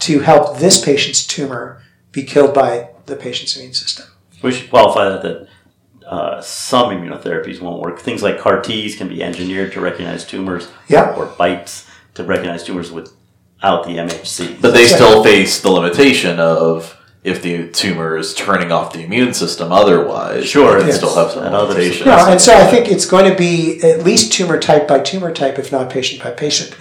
to 0.00 0.20
help 0.20 0.58
this 0.58 0.82
patient's 0.82 1.26
tumor 1.26 1.82
be 2.10 2.22
killed 2.22 2.54
by 2.54 2.90
the 3.06 3.16
patient's 3.16 3.56
immune 3.56 3.74
system? 3.74 4.06
We 4.42 4.52
should 4.52 4.70
qualify 4.70 5.08
that, 5.08 5.22
that 5.22 5.48
uh, 6.06 6.40
some 6.40 6.90
immunotherapies 6.90 7.60
won't 7.60 7.80
work. 7.80 8.00
Things 8.00 8.22
like 8.22 8.38
CAR 8.38 8.60
Ts 8.60 8.96
can 8.96 9.08
be 9.08 9.22
engineered 9.22 9.72
to 9.72 9.80
recognize 9.80 10.24
tumors, 10.26 10.68
Yeah. 10.88 11.14
or 11.16 11.26
BiTEs 11.26 11.88
to 12.14 12.24
recognize 12.24 12.64
tumors 12.64 12.90
without 12.90 13.84
the 13.84 13.96
MHC. 13.98 14.60
But 14.60 14.72
they 14.72 14.86
still 14.86 15.22
face 15.22 15.60
the 15.60 15.70
limitation 15.70 16.38
of 16.40 16.98
if 17.24 17.40
the 17.40 17.70
tumor 17.70 18.16
is 18.16 18.34
turning 18.34 18.72
off 18.72 18.92
the 18.92 19.04
immune 19.04 19.32
system 19.32 19.70
otherwise. 19.70 20.46
Sure, 20.48 20.80
they 20.80 20.88
yes. 20.88 20.96
still 20.96 21.14
have 21.14 21.30
some 21.30 21.44
And 21.44 21.54
limitations. 21.54 22.04
No, 22.04 22.26
and 22.28 22.40
so 22.40 22.52
I 22.52 22.66
think 22.66 22.88
it's 22.88 23.06
going 23.06 23.30
to 23.30 23.38
be 23.38 23.80
at 23.82 24.02
least 24.04 24.32
tumor 24.32 24.58
type 24.58 24.88
by 24.88 24.98
tumor 24.98 25.32
type, 25.32 25.58
if 25.58 25.70
not 25.70 25.88
patient 25.88 26.22
by 26.22 26.32
patient. 26.32 26.76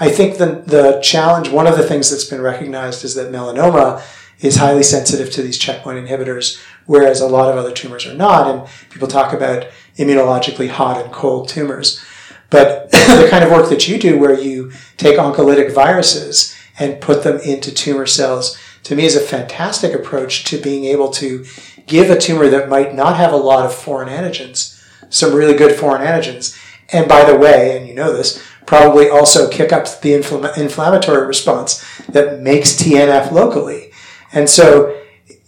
I 0.00 0.10
think 0.10 0.38
the, 0.38 0.64
the 0.66 1.00
challenge, 1.00 1.48
one 1.48 1.68
of 1.68 1.76
the 1.76 1.84
things 1.84 2.10
that's 2.10 2.24
been 2.24 2.40
recognized 2.40 3.04
is 3.04 3.14
that 3.14 3.30
melanoma 3.30 4.02
is 4.40 4.56
highly 4.56 4.82
sensitive 4.82 5.30
to 5.32 5.42
these 5.42 5.58
checkpoint 5.58 6.06
inhibitors, 6.06 6.60
whereas 6.86 7.20
a 7.20 7.28
lot 7.28 7.50
of 7.50 7.56
other 7.56 7.72
tumors 7.72 8.06
are 8.06 8.14
not. 8.14 8.48
And 8.48 8.68
people 8.90 9.08
talk 9.08 9.32
about 9.32 9.66
immunologically 9.96 10.68
hot 10.68 11.02
and 11.02 11.12
cold 11.12 11.48
tumors. 11.48 12.02
But 12.50 12.90
the 12.90 13.28
kind 13.30 13.44
of 13.44 13.50
work 13.50 13.68
that 13.70 13.88
you 13.88 13.98
do, 13.98 14.18
where 14.18 14.38
you 14.38 14.72
take 14.96 15.18
oncolytic 15.18 15.74
viruses 15.74 16.54
and 16.78 17.00
put 17.00 17.22
them 17.22 17.38
into 17.38 17.72
tumor 17.72 18.06
cells, 18.06 18.58
to 18.84 18.94
me 18.94 19.04
is 19.04 19.16
a 19.16 19.20
fantastic 19.20 19.94
approach 19.94 20.44
to 20.44 20.60
being 20.60 20.84
able 20.84 21.10
to 21.10 21.44
give 21.86 22.10
a 22.10 22.18
tumor 22.18 22.48
that 22.48 22.68
might 22.68 22.94
not 22.94 23.16
have 23.16 23.32
a 23.32 23.36
lot 23.36 23.64
of 23.64 23.74
foreign 23.74 24.08
antigens 24.08 24.74
some 25.14 25.34
really 25.34 25.54
good 25.54 25.76
foreign 25.76 26.06
antigens. 26.06 26.58
And 26.92 27.08
by 27.08 27.24
the 27.24 27.36
way, 27.36 27.76
and 27.76 27.88
you 27.88 27.94
know 27.94 28.12
this, 28.12 28.42
probably 28.66 29.08
also 29.08 29.48
kick 29.48 29.72
up 29.72 29.84
the 30.00 30.12
infl- 30.12 30.56
inflammatory 30.58 31.26
response 31.26 31.84
that 32.08 32.40
makes 32.40 32.74
TNF 32.74 33.30
locally. 33.30 33.90
And 34.34 34.50
so 34.50 35.00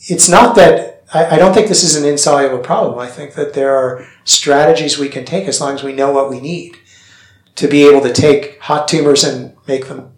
it's 0.08 0.28
not 0.28 0.54
that 0.56 1.04
I, 1.12 1.36
I 1.36 1.38
don't 1.38 1.52
think 1.52 1.68
this 1.68 1.82
is 1.82 1.96
an 1.96 2.08
insoluble 2.08 2.58
problem. 2.58 2.98
I 2.98 3.06
think 3.06 3.34
that 3.34 3.54
there 3.54 3.74
are 3.74 4.06
strategies 4.24 4.98
we 4.98 5.08
can 5.08 5.24
take 5.24 5.46
as 5.46 5.60
long 5.60 5.74
as 5.74 5.82
we 5.82 5.92
know 5.92 6.12
what 6.12 6.30
we 6.30 6.40
need 6.40 6.76
to 7.56 7.68
be 7.68 7.88
able 7.88 8.00
to 8.02 8.12
take 8.12 8.60
hot 8.60 8.86
tumors 8.86 9.24
and 9.24 9.56
make 9.66 9.88
them 9.88 10.12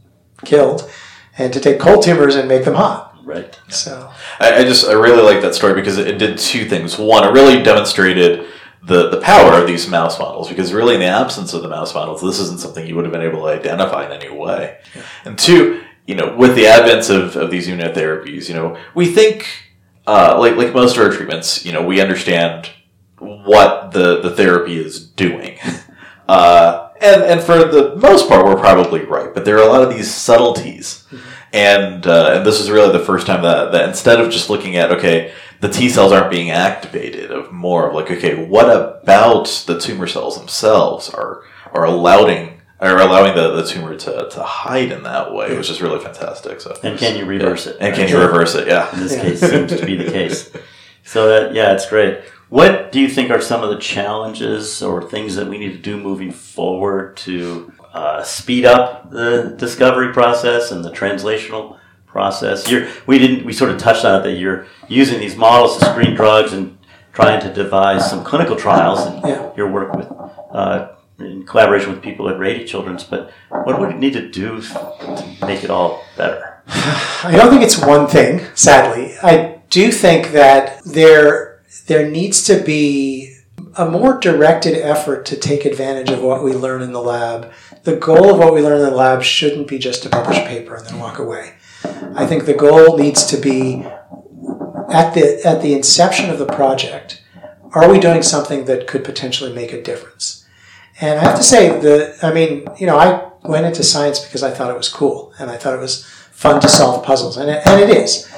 killed, 0.45 0.91
and 1.37 1.53
to 1.53 1.61
take 1.61 1.79
cold 1.79 2.03
tumors 2.03 2.35
and 2.35 2.49
make 2.49 2.65
them 2.65 2.75
hot. 2.75 3.17
Right. 3.25 3.59
So 3.69 4.11
I, 4.41 4.59
I 4.61 4.65
just 4.65 4.87
I 4.87 4.93
really 4.93 5.23
like 5.23 5.43
that 5.43 5.55
story 5.55 5.75
because 5.75 5.99
it, 5.99 6.09
it 6.09 6.19
did 6.19 6.39
two 6.39 6.69
things. 6.69 6.99
One, 6.99 7.25
it 7.25 7.33
really 7.33 7.63
demonstrated 7.63 8.47
the 8.83 9.11
the 9.11 9.21
power 9.21 9.53
of 9.53 9.67
these 9.67 9.89
mouse 9.89 10.19
models 10.19 10.49
because 10.49 10.73
really 10.73 10.95
in 10.95 11.01
the 11.01 11.07
absence 11.07 11.53
of 11.53 11.63
the 11.63 11.69
mouse 11.69 11.95
models, 11.95 12.23
this 12.23 12.39
isn't 12.41 12.61
something 12.61 12.87
you 12.87 12.97
would 12.97 13.05
have 13.05 13.13
been 13.13 13.23
able 13.23 13.43
to 13.43 13.49
identify 13.49 14.07
in 14.07 14.13
any 14.13 14.31
way. 14.31 14.79
And 15.25 15.39
two, 15.39 15.85
you 16.09 16.15
know, 16.15 16.35
with 16.35 16.57
the 16.57 16.67
advent 16.67 17.11
of, 17.11 17.37
of 17.37 17.51
these 17.51 17.69
immunotherapies, 17.69 18.49
you 18.49 18.55
know, 18.55 18.79
we 18.95 19.07
think 19.13 19.47
uh, 20.07 20.37
like 20.39 20.57
like 20.57 20.73
most 20.73 20.97
of 20.97 21.03
our 21.05 21.13
treatments, 21.13 21.67
you 21.67 21.73
know, 21.73 21.85
we 21.85 22.01
understand 22.01 22.71
what 23.19 23.93
the 23.93 24.23
the 24.23 24.35
therapy 24.35 24.77
is 24.77 25.07
doing. 25.07 25.59
Uh, 26.29 26.91
and 27.01 27.23
and 27.23 27.41
for 27.41 27.65
the 27.65 27.97
most 27.97 28.29
part, 28.29 28.45
we're 28.45 28.55
probably 28.55 29.01
right, 29.01 29.33
but 29.33 29.47
there 29.47 29.57
are 29.57 29.67
a 29.67 29.73
lot 29.73 29.81
of 29.81 29.89
these 29.89 30.15
subtleties, 30.15 31.07
and 31.55 32.07
uh, 32.07 32.33
and 32.35 32.45
this 32.45 32.61
is 32.61 32.71
really 32.71 32.93
the 32.93 33.03
first 33.03 33.27
time 33.27 33.41
that 33.41 33.73
that 33.73 33.89
instead 33.89 34.21
of 34.21 34.31
just 34.31 34.51
looking 34.51 34.77
at 34.77 34.93
okay, 34.93 35.33
the 35.61 35.71
T 35.71 35.89
cells 35.89 36.13
aren't 36.13 36.31
being 36.31 36.51
activated, 36.51 37.31
of 37.31 37.51
more 37.51 37.89
of 37.89 37.95
like 37.95 38.11
okay, 38.11 38.45
what 38.45 38.69
about 38.69 39.47
the 39.67 39.81
tumor 39.81 40.07
cells 40.07 40.37
themselves 40.39 41.09
are 41.09 41.45
are 41.73 41.87
allowing 41.87 42.58
are 42.81 42.99
allowing 42.99 43.35
the, 43.35 43.57
the 43.57 43.67
tumor 43.67 43.97
to, 43.97 44.29
to 44.31 44.43
hide 44.43 44.93
in 44.93 45.03
that 45.03 45.33
way, 45.35 45.57
which 45.57 45.69
is 45.71 45.81
really 45.83 45.99
fantastic. 45.99 46.61
So 46.61 46.79
And 46.83 46.99
can 46.99 47.17
you 47.17 47.25
reverse 47.27 47.67
it? 47.67 47.77
and 47.81 47.95
can 47.95 48.09
you 48.09 48.19
reverse 48.19 48.55
it? 48.55 48.69
Yeah. 48.69 48.93
in 48.95 49.01
this 49.01 49.15
case 49.17 49.41
seems 49.41 49.75
to 49.77 49.85
be 49.85 49.97
the 49.97 50.11
case. 50.11 50.51
So 51.05 51.29
that 51.29 51.55
yeah, 51.55 51.73
it's 51.73 51.89
great. 51.89 52.21
What 52.51 52.93
do 52.93 53.01
you 53.01 53.09
think 53.09 53.31
are 53.31 53.41
some 53.41 53.63
of 53.63 53.71
the 53.71 53.79
challenges 53.79 54.83
or 54.83 55.03
things 55.09 55.37
that 55.37 55.49
we 55.49 55.59
need 55.59 55.73
to 55.73 55.79
do 55.79 55.99
moving 55.99 56.31
forward 56.33 57.17
to 57.19 57.73
uh, 57.93 58.23
speed 58.23 58.65
up 58.65 59.11
the 59.11 59.55
discovery 59.59 60.13
process 60.13 60.71
and 60.71 60.85
the 60.85 60.91
translational 60.91 61.79
process? 62.07 62.71
You're, 62.71 62.89
we 63.07 63.19
didn't. 63.19 63.45
We 63.45 63.53
sort 63.53 63.71
of 63.71 63.79
touched 63.79 64.05
on 64.05 64.21
it 64.21 64.25
that 64.25 64.35
you're 64.39 64.67
using 64.89 65.19
these 65.21 65.37
models 65.37 65.79
to 65.79 65.85
screen 65.87 66.15
drugs 66.15 66.53
and 66.55 66.79
trying 67.13 67.41
to 67.43 67.53
devise 67.53 68.09
some 68.09 68.25
clinical 68.25 68.57
trials 68.57 69.01
and 69.05 69.23
Yeah. 69.27 69.51
your 69.57 69.71
work 69.71 69.93
with. 69.95 70.07
Uh, 70.51 70.89
in 71.19 71.45
collaboration 71.45 71.91
with 71.91 72.03
people 72.03 72.29
at 72.29 72.39
Rady 72.39 72.65
Children's, 72.65 73.05
but 73.05 73.33
what 73.51 73.81
would 73.81 73.95
we 73.95 73.95
need 73.95 74.13
to 74.13 74.29
do 74.29 74.61
to 74.61 75.37
make 75.43 75.65
it 75.65 75.71
all 75.71 76.05
better? 76.17 76.63
I 76.69 77.33
don't 77.37 77.51
think 77.51 77.63
it's 77.63 77.79
one 77.79 78.07
thing, 78.07 78.47
sadly. 78.55 79.17
I 79.23 79.61
do 79.71 79.91
think 79.91 80.33
that 80.33 80.83
there 80.85 81.63
there 81.87 82.09
needs 82.09 82.45
to 82.45 82.63
be 82.63 83.35
a 83.77 83.89
more 83.89 84.19
directed 84.19 84.75
effort 84.75 85.25
to 85.27 85.37
take 85.37 85.65
advantage 85.65 86.11
of 86.11 86.23
what 86.23 86.43
we 86.43 86.53
learn 86.53 86.83
in 86.83 86.93
the 86.93 87.03
lab. 87.03 87.53
The 87.85 87.97
goal 87.97 88.33
of 88.33 88.39
what 88.39 88.55
we 88.55 88.61
learn 88.61 88.79
in 88.79 88.85
the 88.85 88.91
lab 88.91 89.23
shouldn't 89.23 89.69
be 89.69 89.79
just 89.79 90.03
to 90.03 90.09
publish 90.09 90.39
a 90.39 90.47
paper 90.47 90.77
and 90.77 90.87
then 90.87 90.99
walk 90.99 91.19
away. 91.19 91.55
I 92.15 92.27
think 92.27 92.45
the 92.45 92.55
goal 92.55 92.97
needs 92.99 93.25
to 93.27 93.37
be 93.37 93.85
at 94.91 95.15
the 95.15 95.41
at 95.45 95.63
the 95.63 95.75
inception 95.75 96.31
of 96.31 96.39
the 96.39 96.47
project, 96.47 97.23
are 97.73 97.91
we 97.91 98.01
doing 98.01 98.23
something 98.23 98.65
that 98.65 98.87
could 98.87 99.05
potentially 99.05 99.53
make 99.53 99.73
a 99.73 99.83
difference? 99.83 100.38
And 101.01 101.19
I 101.19 101.23
have 101.23 101.37
to 101.37 101.45
say 101.45 101.79
that 101.81 102.23
I 102.23 102.33
mean, 102.33 102.67
you 102.79 102.87
know, 102.87 102.99
I 102.99 103.31
went 103.43 103.67
into 103.67 103.83
science 103.83 104.21
because 104.21 104.43
I 104.43 104.51
thought 104.51 104.71
it 104.71 104.77
was 104.77 104.89
cool 104.89 105.33
and 105.39 105.51
I 105.51 105.57
thought 105.57 105.75
it 105.75 105.81
was 105.81 106.05
fun 106.33 106.61
to 106.61 106.69
solve 106.69 107.05
puzzles, 107.05 107.37
and 107.37 107.51
it, 107.51 107.67
and 107.67 107.81
it 107.81 107.91
is. 107.91 108.29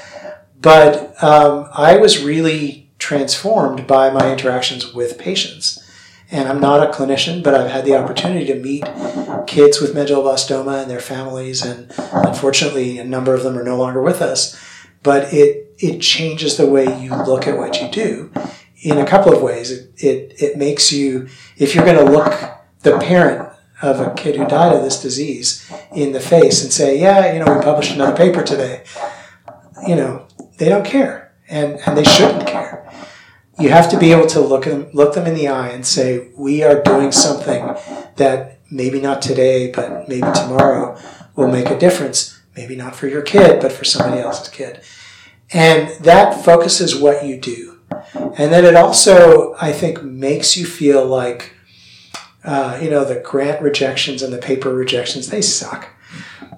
But 0.60 1.22
um, 1.22 1.68
I 1.72 1.96
was 1.96 2.22
really 2.22 2.90
transformed 2.98 3.86
by 3.86 4.10
my 4.10 4.32
interactions 4.32 4.94
with 4.94 5.18
patients. 5.18 5.86
And 6.30 6.48
I'm 6.48 6.60
not 6.60 6.86
a 6.86 6.92
clinician, 6.92 7.42
but 7.42 7.54
I've 7.54 7.70
had 7.70 7.84
the 7.84 7.96
opportunity 7.96 8.46
to 8.46 8.54
meet 8.54 8.84
kids 9.48 9.80
with 9.80 9.94
medulloblastoma 9.94 10.82
and 10.82 10.90
their 10.90 11.00
families, 11.00 11.62
and 11.62 11.92
unfortunately, 12.12 12.98
a 12.98 13.04
number 13.04 13.34
of 13.34 13.42
them 13.42 13.58
are 13.58 13.64
no 13.64 13.76
longer 13.76 14.00
with 14.00 14.22
us. 14.22 14.56
But 15.02 15.32
it 15.34 15.74
it 15.78 16.00
changes 16.00 16.56
the 16.56 16.66
way 16.66 16.84
you 17.02 17.10
look 17.10 17.46
at 17.46 17.56
what 17.56 17.80
you 17.80 17.88
do 17.88 18.30
in 18.82 18.98
a 18.98 19.06
couple 19.06 19.34
of 19.34 19.42
ways. 19.42 19.70
It 19.70 19.92
it, 19.96 20.42
it 20.42 20.56
makes 20.56 20.92
you, 20.92 21.28
if 21.56 21.74
you're 21.74 21.84
going 21.84 22.04
to 22.04 22.10
look 22.10 22.32
the 22.80 22.98
parent 22.98 23.48
of 23.82 24.00
a 24.00 24.12
kid 24.14 24.36
who 24.36 24.46
died 24.46 24.74
of 24.74 24.82
this 24.82 25.00
disease 25.00 25.70
in 25.94 26.12
the 26.12 26.20
face 26.20 26.62
and 26.62 26.72
say, 26.72 26.98
"Yeah, 26.98 27.32
you 27.32 27.38
know, 27.38 27.52
we 27.52 27.62
published 27.62 27.94
another 27.94 28.16
paper 28.16 28.42
today," 28.42 28.84
you 29.86 29.96
know, 29.96 30.26
they 30.58 30.68
don't 30.68 30.84
care, 30.84 31.32
and 31.48 31.80
and 31.86 31.96
they 31.96 32.04
shouldn't 32.04 32.46
care. 32.46 32.90
You 33.58 33.68
have 33.68 33.90
to 33.90 33.98
be 33.98 34.12
able 34.12 34.26
to 34.28 34.40
look 34.40 34.64
them 34.64 34.88
look 34.92 35.14
them 35.14 35.26
in 35.26 35.34
the 35.34 35.48
eye 35.48 35.68
and 35.68 35.86
say 35.86 36.30
we 36.36 36.62
are 36.62 36.82
doing 36.82 37.12
something 37.12 37.74
that 38.16 38.60
maybe 38.70 39.00
not 39.00 39.20
today 39.20 39.70
but 39.70 40.08
maybe 40.08 40.26
tomorrow 40.34 40.98
will 41.36 41.50
make 41.50 41.68
a 41.68 41.78
difference. 41.78 42.38
Maybe 42.56 42.74
not 42.74 42.96
for 42.96 43.06
your 43.06 43.22
kid 43.22 43.60
but 43.60 43.72
for 43.72 43.84
somebody 43.84 44.20
else's 44.22 44.48
kid. 44.48 44.80
And 45.52 45.88
that 46.04 46.42
focuses 46.44 46.96
what 46.96 47.26
you 47.26 47.38
do 47.38 47.69
and 48.14 48.52
then 48.52 48.64
it 48.64 48.74
also 48.74 49.54
i 49.60 49.72
think 49.72 50.02
makes 50.02 50.56
you 50.56 50.66
feel 50.66 51.04
like 51.04 51.54
uh, 52.44 52.78
you 52.80 52.90
know 52.90 53.04
the 53.04 53.20
grant 53.20 53.60
rejections 53.60 54.22
and 54.22 54.32
the 54.32 54.38
paper 54.38 54.72
rejections 54.72 55.28
they 55.28 55.42
suck. 55.42 55.88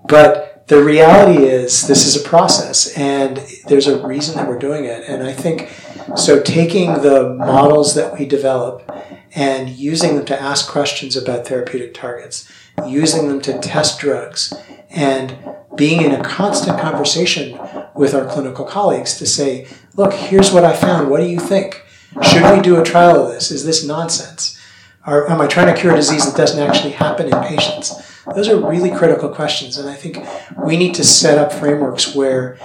But 0.07 0.69
the 0.69 0.83
reality 0.83 1.45
is 1.45 1.87
this 1.87 2.07
is 2.07 2.17
a 2.17 2.29
process 2.29 2.97
and 2.97 3.39
there's 3.67 3.89
a 3.89 4.07
reason 4.07 4.37
that 4.37 4.49
we're 4.49 4.59
doing 4.59 4.85
it. 4.85 5.05
And 5.09 5.23
i 5.23 5.33
think 5.33 5.71
so 6.17 6.41
taking 6.41 6.95
the 6.95 7.35
models 7.35 7.95
that 7.95 8.19
we 8.19 8.27
develop 8.27 8.91
and 9.35 9.71
using 9.71 10.17
them 10.17 10.27
to 10.27 10.41
ask 10.41 10.69
questions 10.71 11.17
about 11.17 11.47
therapeutic 11.47 11.95
targets 11.95 12.51
using 12.87 13.29
them 13.29 13.41
to 13.41 13.59
test 13.59 13.99
drugs 13.99 14.53
and 14.91 15.37
being 15.75 16.03
in 16.03 16.13
a 16.13 16.23
constant 16.23 16.79
conversation 16.79 17.59
with 17.95 18.15
our 18.15 18.27
clinical 18.27 18.65
colleagues 18.65 19.17
to 19.19 19.27
say 19.27 19.67
look 19.97 20.13
here's 20.13 20.53
what 20.53 20.65
i 20.65 20.75
found. 20.75 21.11
What 21.11 21.21
do 21.21 21.27
you 21.27 21.39
think? 21.39 21.83
Should 22.23 22.55
we 22.55 22.63
do 22.63 22.81
a 22.81 22.85
trial 22.85 23.27
of 23.27 23.33
this? 23.33 23.51
Is 23.51 23.65
this 23.65 23.87
nonsense? 23.87 24.59
Or 25.07 25.29
am 25.31 25.41
i 25.41 25.47
trying 25.47 25.75
to 25.75 25.81
cure 25.81 25.93
a 25.93 25.97
disease 25.97 26.27
that 26.27 26.37
doesn't 26.37 26.61
actually 26.61 26.93
happen 26.93 27.27
in 27.27 27.43
patients? 27.43 27.95
Those 28.35 28.49
are 28.49 28.57
really 28.57 28.91
critical 28.91 29.29
questions, 29.29 29.77
and 29.77 29.89
I 29.89 29.95
think 29.95 30.19
we 30.65 30.77
need 30.77 30.95
to 30.95 31.05
set 31.05 31.39
up 31.39 31.53
frameworks 31.53 32.15
where 32.15 32.59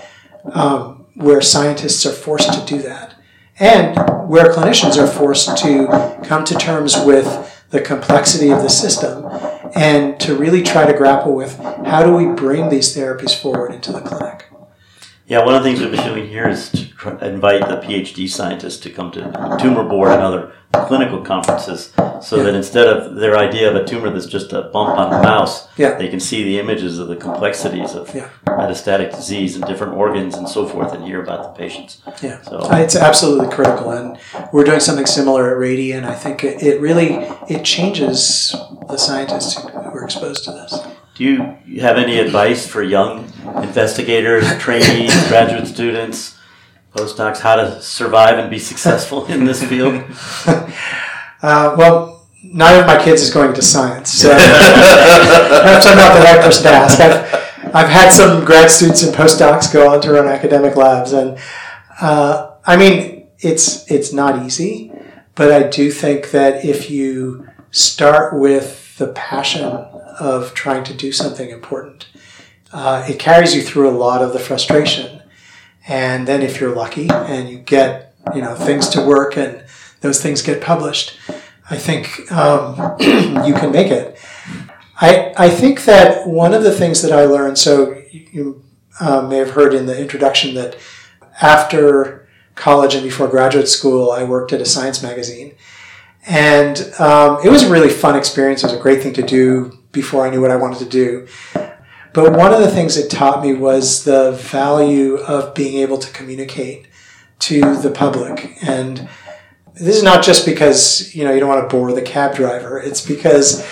um, 0.53 1.05
where 1.15 1.41
scientists 1.41 2.05
are 2.05 2.11
forced 2.11 2.53
to 2.53 2.65
do 2.65 2.81
that, 2.83 3.15
and 3.59 3.97
where 4.29 4.53
clinicians 4.53 5.01
are 5.01 5.07
forced 5.07 5.57
to 5.57 6.19
come 6.23 6.45
to 6.45 6.55
terms 6.55 6.95
with 7.03 7.65
the 7.71 7.81
complexity 7.81 8.49
of 8.49 8.61
the 8.61 8.69
system 8.69 9.25
and 9.75 10.19
to 10.19 10.35
really 10.35 10.63
try 10.63 10.89
to 10.89 10.97
grapple 10.97 11.35
with 11.35 11.57
how 11.85 12.03
do 12.03 12.15
we 12.15 12.25
bring 12.33 12.69
these 12.69 12.95
therapies 12.95 13.35
forward 13.35 13.73
into 13.73 13.91
the 13.91 13.99
clinic. 13.99 14.45
Yeah, 15.27 15.43
one 15.43 15.55
of 15.55 15.61
the 15.61 15.69
things 15.69 15.81
we've 15.81 15.91
been 15.91 16.05
doing 16.05 16.29
here 16.29 16.47
is 16.47 16.69
to 16.69 17.25
invite 17.25 17.67
the 17.67 17.85
PhD 17.85 18.29
scientists 18.29 18.77
to 18.77 18.89
come 18.89 19.11
to 19.11 19.57
tumor 19.59 19.83
board 19.83 20.13
and 20.13 20.21
other 20.21 20.53
clinical 20.71 21.21
conferences 21.21 21.91
so 22.21 22.37
yeah. 22.37 22.43
that 22.43 22.55
instead 22.55 22.87
of 22.87 23.15
their 23.15 23.37
idea 23.37 23.69
of 23.69 23.75
a 23.75 23.85
tumor 23.85 24.09
that's 24.09 24.25
just 24.25 24.53
a 24.53 24.61
bump 24.63 24.97
on 24.97 25.13
a 25.13 25.21
mouse, 25.21 25.67
yeah. 25.77 25.95
they 25.97 26.07
can 26.07 26.21
see 26.21 26.45
the 26.45 26.59
images 26.59 26.97
of 26.97 27.09
the 27.09 27.17
complexities 27.17 27.93
of 27.93 28.15
yeah. 28.15 28.29
metastatic 28.45 29.13
disease 29.13 29.57
and 29.57 29.65
different 29.65 29.95
organs 29.95 30.35
and 30.35 30.47
so 30.47 30.65
forth 30.65 30.93
and 30.93 31.03
hear 31.03 31.21
about 31.21 31.43
the 31.43 31.59
patients. 31.59 32.01
Yeah, 32.23 32.41
so 32.43 32.59
uh, 32.59 32.77
it's 32.77 32.95
absolutely 32.95 33.53
critical, 33.53 33.91
and 33.91 34.17
we're 34.53 34.63
doing 34.63 34.79
something 34.79 35.05
similar 35.05 35.51
at 35.51 35.57
Rady, 35.57 35.91
and 35.91 36.05
I 36.05 36.15
think 36.15 36.45
it, 36.45 36.63
it 36.63 36.79
really 36.79 37.15
it 37.49 37.65
changes 37.65 38.55
the 38.87 38.97
scientists 38.97 39.61
who 39.61 39.67
are 39.67 40.05
exposed 40.05 40.45
to 40.45 40.51
this. 40.51 40.79
Do 41.17 41.57
you 41.65 41.81
have 41.81 41.97
any 41.97 42.19
advice 42.19 42.67
for 42.67 42.83
young 42.83 43.31
investigators, 43.63 44.45
trainees, 44.59 45.13
graduate 45.27 45.67
students? 45.67 46.37
postdocs 46.97 47.39
how 47.39 47.55
to 47.55 47.81
survive 47.81 48.39
and 48.39 48.49
be 48.49 48.59
successful 48.59 49.25
in 49.27 49.45
this 49.45 49.63
field? 49.63 49.95
uh, 51.41 51.75
well, 51.77 52.27
neither 52.43 52.81
of 52.81 52.87
my 52.87 53.01
kids 53.03 53.21
is 53.21 53.33
going 53.33 53.53
to 53.53 53.61
science, 53.61 54.11
so 54.11 54.29
perhaps 54.29 55.85
I'm 55.85 55.97
not 55.97 56.13
the 56.17 56.23
right 56.23 56.41
person 56.41 56.63
to 56.63 56.69
ask. 56.69 56.99
I've, 56.99 57.75
I've 57.75 57.89
had 57.89 58.09
some 58.09 58.45
grad 58.45 58.71
students 58.71 59.03
and 59.03 59.13
postdocs 59.15 59.71
go 59.71 59.93
on 59.93 60.01
to 60.01 60.11
run 60.11 60.27
academic 60.27 60.75
labs, 60.75 61.13
and 61.13 61.37
uh, 62.01 62.51
I 62.65 62.77
mean, 62.77 63.27
it's 63.39 63.89
it's 63.91 64.13
not 64.13 64.45
easy, 64.45 64.91
but 65.35 65.51
I 65.51 65.63
do 65.67 65.91
think 65.91 66.31
that 66.31 66.65
if 66.65 66.89
you 66.89 67.47
start 67.71 68.39
with 68.39 68.86
the 68.97 69.07
passion 69.07 69.63
of 69.63 70.53
trying 70.53 70.83
to 70.85 70.93
do 70.93 71.11
something 71.11 71.49
important, 71.49 72.07
uh, 72.73 73.05
it 73.07 73.19
carries 73.19 73.55
you 73.55 73.61
through 73.61 73.89
a 73.89 73.91
lot 73.91 74.21
of 74.21 74.33
the 74.33 74.39
frustration 74.39 75.17
and 75.87 76.27
then 76.27 76.41
if 76.41 76.59
you're 76.59 76.75
lucky 76.75 77.09
and 77.09 77.49
you 77.49 77.59
get, 77.59 78.13
you 78.35 78.41
know, 78.41 78.55
things 78.55 78.89
to 78.89 79.01
work 79.01 79.37
and 79.37 79.63
those 80.01 80.21
things 80.21 80.41
get 80.41 80.61
published, 80.61 81.17
I 81.69 81.77
think 81.77 82.29
um, 82.31 82.97
you 82.99 83.53
can 83.53 83.71
make 83.71 83.87
it. 83.87 84.19
I, 84.99 85.33
I 85.37 85.49
think 85.49 85.85
that 85.85 86.27
one 86.27 86.53
of 86.53 86.63
the 86.63 86.73
things 86.73 87.01
that 87.03 87.11
I 87.11 87.25
learned, 87.25 87.57
so 87.57 88.01
you 88.11 88.63
uh, 88.99 89.21
may 89.21 89.37
have 89.37 89.51
heard 89.51 89.73
in 89.73 89.85
the 89.85 89.99
introduction 89.99 90.55
that 90.55 90.75
after 91.41 92.27
college 92.55 92.95
and 92.95 93.03
before 93.03 93.27
graduate 93.27 93.67
school, 93.67 94.11
I 94.11 94.23
worked 94.23 94.51
at 94.51 94.59
a 94.59 94.65
science 94.65 95.01
magazine. 95.01 95.55
And 96.27 96.77
um, 96.99 97.39
it 97.43 97.49
was 97.49 97.63
a 97.63 97.71
really 97.71 97.89
fun 97.89 98.17
experience. 98.17 98.63
It 98.63 98.67
was 98.67 98.75
a 98.75 98.81
great 98.81 99.01
thing 99.01 99.13
to 99.13 99.21
do 99.21 99.79
before 99.91 100.25
I 100.25 100.29
knew 100.29 100.41
what 100.41 100.51
I 100.51 100.57
wanted 100.57 100.79
to 100.79 100.89
do. 100.89 101.27
But 102.13 102.33
one 102.33 102.53
of 102.53 102.59
the 102.59 102.69
things 102.69 102.97
it 102.97 103.09
taught 103.09 103.41
me 103.43 103.53
was 103.53 104.03
the 104.03 104.31
value 104.31 105.15
of 105.17 105.53
being 105.53 105.77
able 105.81 105.97
to 105.99 106.11
communicate 106.11 106.87
to 107.39 107.77
the 107.77 107.91
public. 107.91 108.57
And 108.61 109.07
this 109.75 109.95
is 109.95 110.03
not 110.03 110.23
just 110.23 110.45
because, 110.45 111.15
you 111.15 111.23
know, 111.23 111.31
you 111.31 111.39
don't 111.39 111.49
want 111.49 111.69
to 111.69 111.75
bore 111.75 111.93
the 111.93 112.01
cab 112.01 112.35
driver. 112.35 112.79
It's 112.79 113.05
because, 113.05 113.65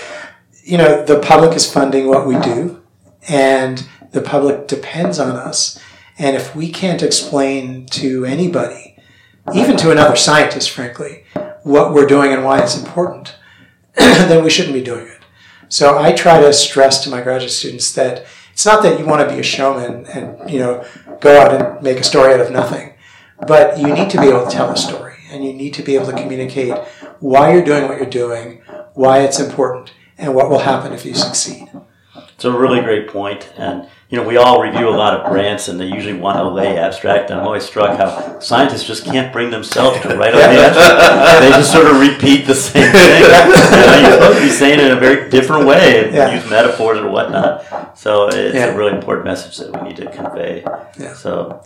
you 0.63 0.77
know, 0.77 1.03
the 1.03 1.19
public 1.19 1.55
is 1.55 1.71
funding 1.71 2.07
what 2.07 2.27
we 2.27 2.39
do 2.39 2.81
and 3.27 3.87
the 4.11 4.21
public 4.21 4.67
depends 4.67 5.19
on 5.19 5.35
us. 5.35 5.79
And 6.17 6.35
if 6.35 6.55
we 6.55 6.69
can't 6.71 7.03
explain 7.03 7.87
to 7.87 8.23
anybody, 8.25 8.97
even 9.53 9.75
to 9.77 9.91
another 9.91 10.15
scientist, 10.15 10.69
frankly, 10.69 11.25
what 11.65 11.95
we're 11.95 12.05
doing 12.05 12.31
and 12.31 12.43
why 12.43 12.61
it's 12.61 12.77
important, 12.77 13.35
then 13.95 14.43
we 14.43 14.51
shouldn't 14.51 14.75
be 14.75 14.83
doing 14.83 15.07
it. 15.07 15.19
So 15.67 15.97
I 15.97 16.11
try 16.11 16.39
to 16.39 16.53
stress 16.53 17.03
to 17.03 17.09
my 17.09 17.21
graduate 17.21 17.51
students 17.51 17.91
that 17.93 18.27
it's 18.53 18.67
not 18.67 18.83
that 18.83 18.99
you 18.99 19.05
want 19.05 19.27
to 19.27 19.33
be 19.35 19.39
a 19.39 19.43
showman 19.43 20.05
and 20.05 20.49
you 20.49 20.59
know 20.59 20.85
go 21.19 21.41
out 21.41 21.53
and 21.53 21.81
make 21.81 21.97
a 21.97 22.03
story 22.03 22.33
out 22.35 22.39
of 22.39 22.51
nothing, 22.51 22.93
but 23.47 23.79
you 23.79 23.91
need 23.93 24.11
to 24.11 24.21
be 24.21 24.27
able 24.27 24.45
to 24.45 24.51
tell 24.51 24.69
a 24.69 24.77
story 24.77 25.15
and 25.31 25.43
you 25.43 25.53
need 25.53 25.73
to 25.73 25.81
be 25.81 25.95
able 25.95 26.05
to 26.05 26.13
communicate 26.13 26.77
why 27.19 27.51
you're 27.51 27.65
doing 27.65 27.87
what 27.87 27.97
you're 27.97 28.05
doing, 28.05 28.61
why 28.93 29.21
it's 29.21 29.39
important, 29.39 29.91
and 30.19 30.35
what 30.35 30.51
will 30.51 30.59
happen 30.59 30.93
if 30.93 31.03
you 31.03 31.15
succeed. 31.15 31.67
It's 32.35 32.45
a 32.45 32.51
really 32.51 32.81
great 32.81 33.07
point, 33.07 33.51
and 33.57 33.87
you 34.09 34.21
know, 34.21 34.27
we 34.27 34.37
all 34.37 34.61
review 34.61 34.87
a 34.87 34.91
lot 34.95 35.19
of 35.19 35.29
grants 35.29 35.67
and 35.67 35.79
they 35.79 35.87
usually 35.87 36.13
want 36.13 36.37
a 36.37 36.47
lay 36.47 36.77
abstract. 36.77 37.31
And 37.31 37.39
I'm 37.39 37.45
always 37.45 37.65
struck 37.65 37.97
how 37.97 38.39
scientists 38.39 38.83
just 38.83 39.03
can't 39.03 39.33
bring 39.33 39.49
themselves 39.49 39.99
to 40.01 40.09
write 40.15 40.33
a 40.33 40.37
lay 40.37 40.57
abstract. 40.59 41.41
They 41.41 41.49
just 41.49 41.71
sort 41.71 41.87
of 41.87 41.99
repeat 41.99 42.45
the 42.45 42.53
same 42.53 42.91
thing. 42.91 43.21
you 43.23 43.27
know, 43.27 43.99
you're 43.99 44.11
supposed 44.11 44.37
to 44.37 44.43
be 44.45 44.49
saying 44.51 44.79
it 44.79 44.85
in 44.85 44.91
a 44.91 44.99
very 44.99 45.29
different 45.29 45.65
way 45.65 46.05
and 46.05 46.15
yeah. 46.15 46.35
use 46.35 46.47
metaphors 46.49 46.99
or 46.99 47.09
whatnot. 47.09 47.97
So 47.97 48.27
it's 48.27 48.55
yeah. 48.55 48.67
a 48.67 48.77
really 48.77 48.95
important 48.95 49.25
message 49.25 49.57
that 49.57 49.73
we 49.73 49.89
need 49.89 49.97
to 49.97 50.11
convey. 50.11 50.63
Yeah. 50.99 51.13
So, 51.13 51.63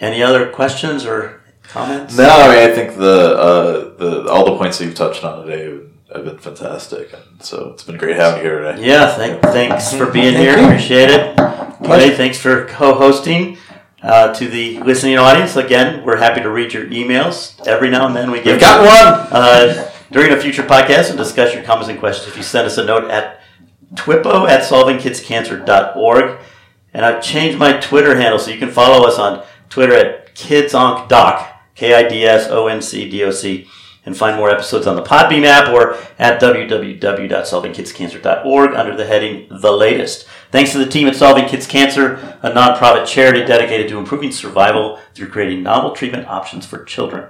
any 0.00 0.22
other 0.22 0.50
questions 0.50 1.06
or 1.06 1.40
comments? 1.62 2.16
No, 2.16 2.28
I 2.28 2.48
mean, 2.48 2.70
I 2.70 2.74
think 2.74 2.96
the, 2.98 3.36
uh, 3.36 3.96
the 3.96 4.30
all 4.30 4.44
the 4.44 4.58
points 4.58 4.78
that 4.78 4.84
you've 4.84 4.94
touched 4.94 5.24
on 5.24 5.46
today 5.46 5.89
have 6.14 6.24
been 6.24 6.38
fantastic. 6.38 7.12
And 7.12 7.42
so 7.42 7.70
it's 7.70 7.82
been 7.82 7.96
great 7.96 8.16
having 8.16 8.44
you 8.44 8.50
here 8.50 8.60
today. 8.60 8.86
Yeah, 8.86 9.14
thank, 9.14 9.42
thanks 9.42 9.92
for 9.92 10.10
being 10.10 10.36
here. 10.36 10.58
Appreciate 10.58 11.10
it. 11.10 11.36
Clay, 11.84 12.14
thanks 12.14 12.38
for 12.38 12.66
co-hosting. 12.66 13.58
Uh, 14.02 14.32
to 14.32 14.48
the 14.48 14.80
listening 14.80 15.18
audience, 15.18 15.56
again, 15.56 16.02
we're 16.04 16.16
happy 16.16 16.40
to 16.40 16.50
read 16.50 16.72
your 16.72 16.86
emails. 16.86 17.60
Every 17.66 17.90
now 17.90 18.06
and 18.06 18.16
then 18.16 18.30
we 18.30 18.40
get 18.40 18.58
got 18.58 18.80
one 18.80 19.28
uh, 19.30 19.90
during 20.10 20.32
a 20.32 20.40
future 20.40 20.62
podcast 20.62 21.10
and 21.10 21.18
discuss 21.18 21.52
your 21.54 21.62
comments 21.64 21.90
and 21.90 21.98
questions. 21.98 22.28
If 22.28 22.36
you 22.36 22.42
send 22.42 22.66
us 22.66 22.78
a 22.78 22.84
note 22.84 23.10
at 23.10 23.40
twippo 23.94 24.48
at 24.48 24.62
solvingkidscancer.org. 24.62 26.38
And 26.92 27.04
I've 27.04 27.22
changed 27.22 27.58
my 27.58 27.74
Twitter 27.74 28.16
handle 28.16 28.38
so 28.38 28.50
you 28.50 28.58
can 28.58 28.70
follow 28.70 29.06
us 29.06 29.18
on 29.18 29.44
Twitter 29.68 29.94
at 29.94 30.20
at 30.30 30.36
KidsOncDoc, 30.36 31.46
K-I-D-S-O-N-C-D-O-C, 31.74 33.68
and 34.10 34.18
find 34.18 34.36
more 34.36 34.50
episodes 34.50 34.88
on 34.88 34.96
the 34.96 35.02
Podbeam 35.02 35.44
app 35.44 35.68
or 35.68 35.94
at 36.18 36.42
www.solvingkidscancer.org 36.42 38.74
under 38.74 38.96
the 38.96 39.06
heading 39.06 39.46
The 39.48 39.70
Latest. 39.70 40.26
Thanks 40.50 40.72
to 40.72 40.78
the 40.78 40.86
team 40.86 41.06
at 41.06 41.14
Solving 41.14 41.46
Kids 41.46 41.68
Cancer, 41.68 42.14
a 42.42 42.50
nonprofit 42.50 43.06
charity 43.06 43.44
dedicated 43.44 43.88
to 43.88 43.98
improving 43.98 44.32
survival 44.32 44.98
through 45.14 45.28
creating 45.28 45.62
novel 45.62 45.92
treatment 45.92 46.26
options 46.26 46.66
for 46.66 46.82
children. 46.82 47.28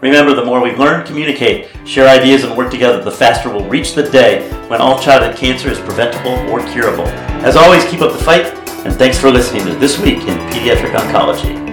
Remember, 0.00 0.34
the 0.34 0.46
more 0.46 0.62
we 0.62 0.74
learn, 0.74 1.04
communicate, 1.04 1.68
share 1.86 2.08
ideas, 2.08 2.42
and 2.42 2.56
work 2.56 2.70
together, 2.70 3.04
the 3.04 3.10
faster 3.10 3.50
we'll 3.50 3.68
reach 3.68 3.92
the 3.92 4.08
day 4.08 4.48
when 4.68 4.80
all 4.80 4.98
childhood 4.98 5.36
cancer 5.36 5.68
is 5.68 5.78
preventable 5.78 6.38
or 6.50 6.66
curable. 6.68 7.06
As 7.44 7.54
always, 7.54 7.84
keep 7.84 8.00
up 8.00 8.12
the 8.12 8.24
fight, 8.24 8.46
and 8.86 8.94
thanks 8.94 9.18
for 9.18 9.30
listening 9.30 9.66
to 9.66 9.74
This 9.74 9.98
Week 9.98 10.20
in 10.20 10.38
Pediatric 10.48 10.94
Oncology. 10.94 11.71